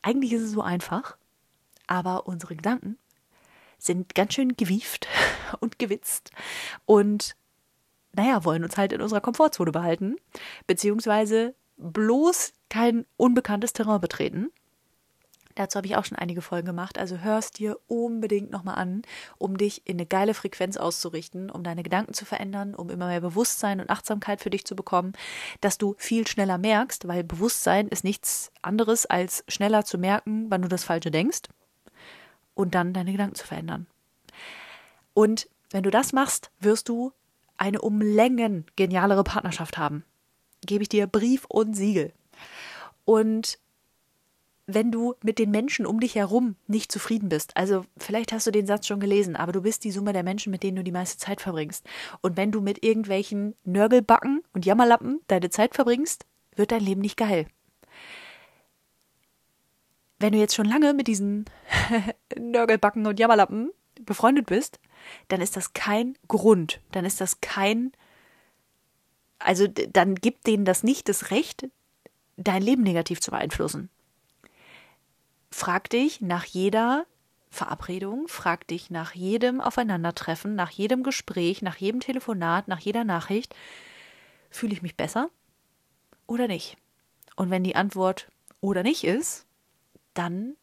Eigentlich 0.00 0.32
ist 0.32 0.42
es 0.42 0.52
so 0.52 0.62
einfach, 0.62 1.18
aber 1.86 2.26
unsere 2.26 2.56
Gedanken 2.56 2.96
sind 3.78 4.14
ganz 4.14 4.32
schön 4.32 4.56
gewieft 4.56 5.08
und 5.60 5.78
gewitzt 5.78 6.30
und 6.86 7.36
naja, 8.14 8.44
wollen 8.44 8.64
uns 8.64 8.76
halt 8.76 8.92
in 8.92 9.00
unserer 9.00 9.20
Komfortzone 9.20 9.72
behalten, 9.72 10.16
beziehungsweise 10.66 11.54
bloß 11.76 12.52
kein 12.68 13.06
unbekanntes 13.16 13.72
Terrain 13.72 14.00
betreten. 14.00 14.50
Dazu 15.54 15.76
habe 15.76 15.86
ich 15.86 15.96
auch 15.96 16.04
schon 16.04 16.18
einige 16.18 16.42
Folgen 16.42 16.66
gemacht. 16.66 16.98
Also 16.98 17.18
hörst 17.18 17.58
dir 17.58 17.78
unbedingt 17.86 18.50
nochmal 18.50 18.76
an, 18.76 19.02
um 19.38 19.56
dich 19.56 19.82
in 19.86 19.96
eine 19.96 20.06
geile 20.06 20.34
Frequenz 20.34 20.76
auszurichten, 20.76 21.50
um 21.50 21.62
deine 21.62 21.82
Gedanken 21.82 22.14
zu 22.14 22.24
verändern, 22.24 22.74
um 22.74 22.90
immer 22.90 23.06
mehr 23.06 23.20
Bewusstsein 23.20 23.80
und 23.80 23.90
Achtsamkeit 23.90 24.40
für 24.40 24.50
dich 24.50 24.64
zu 24.64 24.76
bekommen, 24.76 25.12
dass 25.60 25.78
du 25.78 25.94
viel 25.98 26.26
schneller 26.26 26.58
merkst, 26.58 27.06
weil 27.08 27.24
Bewusstsein 27.24 27.88
ist 27.88 28.04
nichts 28.04 28.52
anderes 28.62 29.06
als 29.06 29.44
schneller 29.48 29.84
zu 29.84 29.98
merken, 29.98 30.46
wann 30.48 30.62
du 30.62 30.68
das 30.68 30.84
Falsche 30.84 31.10
denkst 31.10 31.42
und 32.54 32.74
dann 32.74 32.92
deine 32.92 33.12
Gedanken 33.12 33.34
zu 33.34 33.46
verändern. 33.46 33.86
Und 35.14 35.48
wenn 35.70 35.82
du 35.82 35.90
das 35.90 36.12
machst, 36.12 36.50
wirst 36.60 36.88
du 36.88 37.12
eine 37.56 37.80
um 37.80 38.00
Längen 38.00 38.66
genialere 38.76 39.24
Partnerschaft 39.24 39.78
haben. 39.78 40.04
Gebe 40.64 40.82
ich 40.82 40.88
dir 40.88 41.06
Brief 41.06 41.44
und 41.46 41.74
Siegel. 41.74 42.12
Und 43.04 43.58
wenn 44.74 44.90
du 44.90 45.14
mit 45.22 45.38
den 45.38 45.50
Menschen 45.50 45.86
um 45.86 46.00
dich 46.00 46.14
herum 46.14 46.56
nicht 46.66 46.92
zufrieden 46.92 47.28
bist. 47.28 47.56
Also 47.56 47.84
vielleicht 47.96 48.32
hast 48.32 48.46
du 48.46 48.50
den 48.50 48.66
Satz 48.66 48.86
schon 48.86 49.00
gelesen, 49.00 49.36
aber 49.36 49.52
du 49.52 49.62
bist 49.62 49.84
die 49.84 49.90
Summe 49.90 50.12
der 50.12 50.22
Menschen, 50.22 50.50
mit 50.50 50.62
denen 50.62 50.76
du 50.76 50.84
die 50.84 50.92
meiste 50.92 51.18
Zeit 51.18 51.40
verbringst. 51.40 51.84
Und 52.20 52.36
wenn 52.36 52.52
du 52.52 52.60
mit 52.60 52.84
irgendwelchen 52.84 53.54
Nörgelbacken 53.64 54.42
und 54.52 54.66
Jammerlappen 54.66 55.20
deine 55.26 55.50
Zeit 55.50 55.74
verbringst, 55.74 56.26
wird 56.56 56.72
dein 56.72 56.82
Leben 56.82 57.00
nicht 57.00 57.16
geil. 57.16 57.46
Wenn 60.18 60.32
du 60.32 60.38
jetzt 60.38 60.54
schon 60.54 60.66
lange 60.66 60.94
mit 60.94 61.08
diesen 61.08 61.46
Nörgelbacken 62.38 63.06
und 63.06 63.18
Jammerlappen 63.18 63.70
befreundet 64.02 64.46
bist, 64.46 64.80
dann 65.28 65.40
ist 65.40 65.56
das 65.56 65.72
kein 65.72 66.16
Grund, 66.28 66.80
dann 66.92 67.04
ist 67.04 67.20
das 67.20 67.40
kein, 67.40 67.92
also 69.38 69.66
dann 69.66 70.14
gibt 70.14 70.46
denen 70.46 70.64
das 70.64 70.84
nicht 70.84 71.08
das 71.08 71.30
Recht, 71.30 71.68
dein 72.36 72.62
Leben 72.62 72.82
negativ 72.82 73.20
zu 73.20 73.32
beeinflussen 73.32 73.90
frag 75.52 75.90
dich 75.90 76.20
nach 76.20 76.44
jeder 76.44 77.06
Verabredung, 77.50 78.28
frag 78.28 78.66
dich 78.66 78.90
nach 78.90 79.12
jedem 79.12 79.60
Aufeinandertreffen, 79.60 80.54
nach 80.54 80.70
jedem 80.70 81.02
Gespräch, 81.02 81.62
nach 81.62 81.76
jedem 81.76 82.00
Telefonat, 82.00 82.66
nach 82.66 82.80
jeder 82.80 83.04
Nachricht, 83.04 83.54
fühle 84.50 84.72
ich 84.72 84.82
mich 84.82 84.96
besser 84.96 85.28
oder 86.26 86.48
nicht? 86.48 86.76
Und 87.36 87.50
wenn 87.50 87.62
die 87.62 87.76
Antwort 87.76 88.28
oder 88.60 88.82
nicht 88.82 89.04
ist, 89.04 89.46
dann 90.14 90.56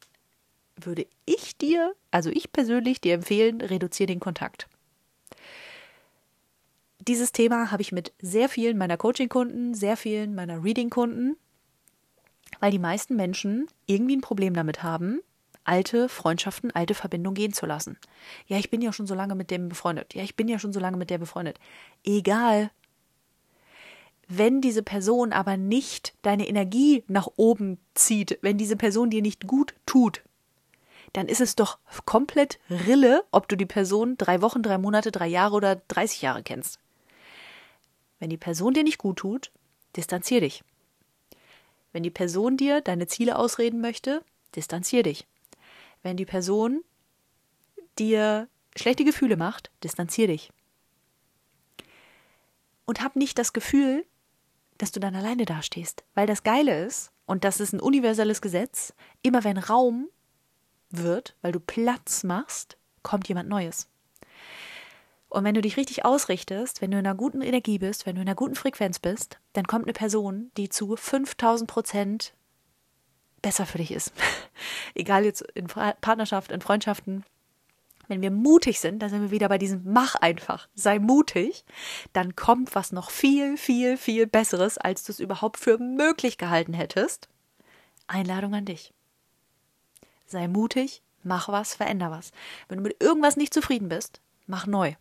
würde 0.76 1.06
ich 1.26 1.56
dir, 1.56 1.94
also 2.10 2.30
ich 2.30 2.52
persönlich 2.52 3.00
dir 3.00 3.14
empfehlen, 3.14 3.60
reduziere 3.60 4.08
den 4.08 4.20
Kontakt. 4.20 4.68
Dieses 6.98 7.32
Thema 7.32 7.70
habe 7.70 7.82
ich 7.82 7.92
mit 7.92 8.12
sehr 8.20 8.48
vielen 8.48 8.76
meiner 8.78 8.96
Coaching-Kunden, 8.96 9.74
sehr 9.74 9.96
vielen 9.96 10.34
meiner 10.34 10.62
Reading-Kunden 10.62 11.36
weil 12.60 12.70
die 12.70 12.78
meisten 12.78 13.16
Menschen 13.16 13.66
irgendwie 13.86 14.16
ein 14.16 14.20
Problem 14.20 14.54
damit 14.54 14.82
haben, 14.82 15.20
alte 15.64 16.08
Freundschaften, 16.08 16.70
alte 16.70 16.94
Verbindungen 16.94 17.34
gehen 17.34 17.52
zu 17.52 17.66
lassen. 17.66 17.98
Ja, 18.46 18.58
ich 18.58 18.70
bin 18.70 18.82
ja 18.82 18.92
schon 18.92 19.06
so 19.06 19.14
lange 19.14 19.34
mit 19.34 19.50
dem 19.50 19.68
befreundet. 19.68 20.14
Ja, 20.14 20.22
ich 20.22 20.36
bin 20.36 20.48
ja 20.48 20.58
schon 20.58 20.72
so 20.72 20.80
lange 20.80 20.96
mit 20.96 21.10
der 21.10 21.18
befreundet. 21.18 21.58
Egal. 22.04 22.70
Wenn 24.28 24.60
diese 24.60 24.82
Person 24.82 25.32
aber 25.32 25.56
nicht 25.56 26.14
deine 26.22 26.46
Energie 26.46 27.02
nach 27.08 27.28
oben 27.36 27.78
zieht, 27.94 28.38
wenn 28.42 28.58
diese 28.58 28.76
Person 28.76 29.10
dir 29.10 29.22
nicht 29.22 29.46
gut 29.46 29.74
tut, 29.86 30.22
dann 31.12 31.26
ist 31.26 31.40
es 31.40 31.56
doch 31.56 31.78
komplett 32.04 32.60
Rille, 32.70 33.24
ob 33.32 33.48
du 33.48 33.56
die 33.56 33.66
Person 33.66 34.16
drei 34.16 34.40
Wochen, 34.42 34.62
drei 34.62 34.78
Monate, 34.78 35.10
drei 35.10 35.26
Jahre 35.26 35.56
oder 35.56 35.76
30 35.88 36.22
Jahre 36.22 36.42
kennst. 36.44 36.78
Wenn 38.20 38.30
die 38.30 38.36
Person 38.36 38.74
dir 38.74 38.84
nicht 38.84 38.98
gut 38.98 39.18
tut, 39.18 39.50
distanzier 39.96 40.40
dich. 40.40 40.62
Wenn 41.92 42.02
die 42.02 42.10
Person 42.10 42.56
dir 42.56 42.80
deine 42.80 43.06
Ziele 43.06 43.36
ausreden 43.36 43.80
möchte, 43.80 44.22
distanzier 44.54 45.02
dich. 45.02 45.26
Wenn 46.02 46.16
die 46.16 46.26
Person 46.26 46.82
dir 47.98 48.48
schlechte 48.76 49.04
Gefühle 49.04 49.36
macht, 49.36 49.70
distanzier 49.82 50.26
dich. 50.26 50.50
Und 52.86 53.02
hab 53.02 53.16
nicht 53.16 53.38
das 53.38 53.52
Gefühl, 53.52 54.04
dass 54.78 54.92
du 54.92 55.00
dann 55.00 55.14
alleine 55.14 55.44
dastehst. 55.44 56.04
Weil 56.14 56.26
das 56.26 56.42
Geile 56.42 56.84
ist, 56.84 57.12
und 57.26 57.44
das 57.44 57.60
ist 57.60 57.72
ein 57.72 57.80
universelles 57.80 58.40
Gesetz, 58.40 58.94
immer 59.22 59.44
wenn 59.44 59.58
Raum 59.58 60.08
wird, 60.90 61.36
weil 61.42 61.52
du 61.52 61.60
Platz 61.60 62.24
machst, 62.24 62.76
kommt 63.02 63.28
jemand 63.28 63.48
Neues. 63.48 63.88
Und 65.30 65.44
wenn 65.44 65.54
du 65.54 65.60
dich 65.60 65.76
richtig 65.76 66.04
ausrichtest, 66.04 66.82
wenn 66.82 66.90
du 66.90 66.98
in 66.98 67.06
einer 67.06 67.16
guten 67.16 67.40
Energie 67.40 67.78
bist, 67.78 68.04
wenn 68.04 68.16
du 68.16 68.20
in 68.20 68.28
einer 68.28 68.34
guten 68.34 68.56
Frequenz 68.56 68.98
bist, 68.98 69.38
dann 69.52 69.66
kommt 69.66 69.84
eine 69.84 69.92
Person, 69.92 70.50
die 70.56 70.68
zu 70.68 70.96
5000 70.96 71.70
Prozent 71.70 72.34
besser 73.40 73.64
für 73.64 73.78
dich 73.78 73.92
ist. 73.92 74.12
Egal 74.94 75.24
jetzt 75.24 75.42
in 75.54 75.68
Partnerschaft, 75.68 76.50
in 76.50 76.60
Freundschaften. 76.60 77.24
Wenn 78.08 78.22
wir 78.22 78.32
mutig 78.32 78.80
sind, 78.80 78.98
da 78.98 79.08
sind 79.08 79.22
wir 79.22 79.30
wieder 79.30 79.48
bei 79.48 79.56
diesem 79.56 79.82
Mach 79.84 80.16
einfach, 80.16 80.68
sei 80.74 80.98
mutig, 80.98 81.64
dann 82.12 82.34
kommt 82.34 82.74
was 82.74 82.90
noch 82.90 83.08
viel, 83.08 83.56
viel, 83.56 83.96
viel 83.96 84.26
Besseres, 84.26 84.78
als 84.78 85.04
du 85.04 85.12
es 85.12 85.20
überhaupt 85.20 85.60
für 85.60 85.78
möglich 85.78 86.38
gehalten 86.38 86.72
hättest. 86.72 87.28
Einladung 88.08 88.52
an 88.56 88.64
dich. 88.64 88.92
Sei 90.26 90.48
mutig, 90.48 91.04
mach 91.22 91.48
was, 91.48 91.76
veränder 91.76 92.10
was. 92.10 92.32
Wenn 92.66 92.78
du 92.78 92.82
mit 92.82 93.00
irgendwas 93.00 93.36
nicht 93.36 93.54
zufrieden 93.54 93.88
bist, 93.88 94.20
mach 94.48 94.66
neu. 94.66 94.96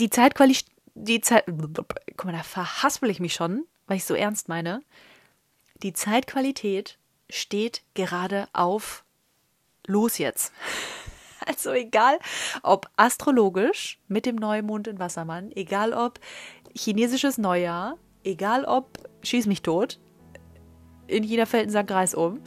Die 0.00 0.08
Zeitqualität, 0.08 0.66
die 0.94 1.20
Zeit, 1.20 1.44
guck 1.46 2.24
mal, 2.24 2.32
da 2.32 2.42
verhaspel 2.42 3.10
ich 3.10 3.20
mich 3.20 3.34
schon, 3.34 3.66
weil 3.86 3.98
ich 3.98 4.04
so 4.04 4.14
ernst 4.14 4.48
meine. 4.48 4.82
Die 5.82 5.92
Zeitqualität 5.92 6.98
steht 7.28 7.82
gerade 7.94 8.48
auf 8.52 9.04
los 9.86 10.18
jetzt. 10.18 10.52
Also 11.46 11.70
egal, 11.70 12.18
ob 12.62 12.90
astrologisch 12.96 13.98
mit 14.08 14.26
dem 14.26 14.36
Neumond 14.36 14.86
in 14.86 14.98
Wassermann, 14.98 15.50
egal 15.52 15.94
ob 15.94 16.20
chinesisches 16.76 17.38
Neujahr, 17.38 17.96
egal 18.24 18.66
ob 18.66 18.98
schieß 19.22 19.46
mich 19.46 19.62
tot, 19.62 19.98
in 21.06 21.24
China 21.24 21.46
fällt 21.46 21.68
ein 21.68 21.70
Sandkreis 21.70 22.14
um 22.14 22.42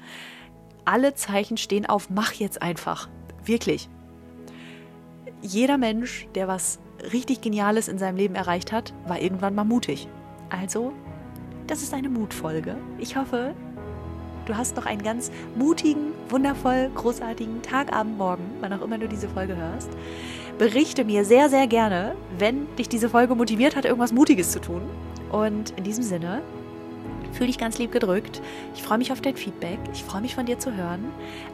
alle 0.86 1.16
Zeichen 1.16 1.58
stehen 1.58 1.86
auf, 1.86 2.10
mach 2.10 2.34
jetzt 2.34 2.62
einfach. 2.62 3.10
Wirklich. 3.44 3.90
Jeder 5.42 5.78
Mensch, 5.78 6.28
der 6.36 6.48
was 6.48 6.80
richtig 7.12 7.42
Geniales 7.42 7.88
in 7.88 7.98
seinem 7.98 8.16
Leben 8.16 8.36
erreicht 8.36 8.72
hat, 8.72 8.94
war 9.08 9.20
irgendwann 9.20 9.56
mal 9.56 9.64
mutig. 9.64 10.08
Also, 10.50 10.94
das 11.68 11.82
ist 11.82 11.94
eine 11.94 12.10
Mutfolge. 12.10 12.76
Ich 13.00 13.16
hoffe, 13.16 13.54
du 14.46 14.56
hast 14.56 14.76
noch 14.76 14.86
einen 14.86 15.04
ganz 15.04 15.32
mutigen, 15.56 16.14
wundervoll, 16.30 16.92
großartigen 16.96 17.62
Tag, 17.62 17.94
Abend, 17.94 18.18
Morgen, 18.18 18.44
wann 18.62 18.74
auch 18.74 18.82
immer 18.82 18.98
du 18.98 19.08
diese 19.08 19.28
Folge 19.28 19.56
hörst. 19.56 19.90
Berichte 20.58 21.04
mir 21.04 21.26
sehr, 21.26 21.50
sehr 21.50 21.68
gerne, 21.68 22.16
wenn 22.38 22.74
dich 22.76 22.88
diese 22.88 23.10
Folge 23.10 23.36
motiviert 23.36 23.76
hat, 23.76 23.86
irgendwas 23.86 24.14
Mutiges 24.14 24.52
zu 24.52 24.62
tun. 24.62 24.82
Und 25.32 25.72
in 25.72 25.84
diesem 25.84 26.04
Sinne, 26.04 26.44
Fühl 27.34 27.48
dich 27.48 27.58
ganz 27.58 27.80
lieb 27.80 27.92
gedrückt. 27.92 28.42
Ich 28.76 28.84
freue 28.84 29.00
mich 29.00 29.12
auf 29.12 29.20
dein 29.20 29.36
Feedback. 29.36 29.80
Ich 29.92 30.04
freue 30.04 30.22
mich 30.22 30.36
von 30.36 30.46
dir 30.46 30.60
zu 30.60 30.76
hören. 30.76 31.06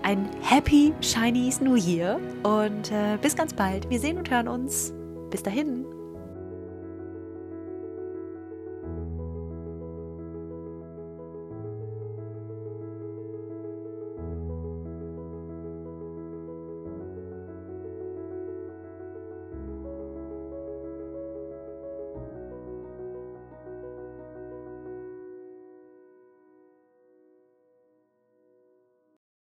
Ein 0.04 0.30
Happy 0.42 0.94
Chinese 1.00 1.64
New 1.64 1.76
Year 1.76 2.20
und 2.44 2.92
äh, 2.92 3.18
bis 3.22 3.36
ganz 3.36 3.54
bald. 3.54 3.90
Wir 3.90 4.00
sehen 4.00 4.18
und 4.18 4.30
hören 4.30 4.50
uns. 4.50 4.94
Bis 5.30 5.44
dahin. 5.44 5.99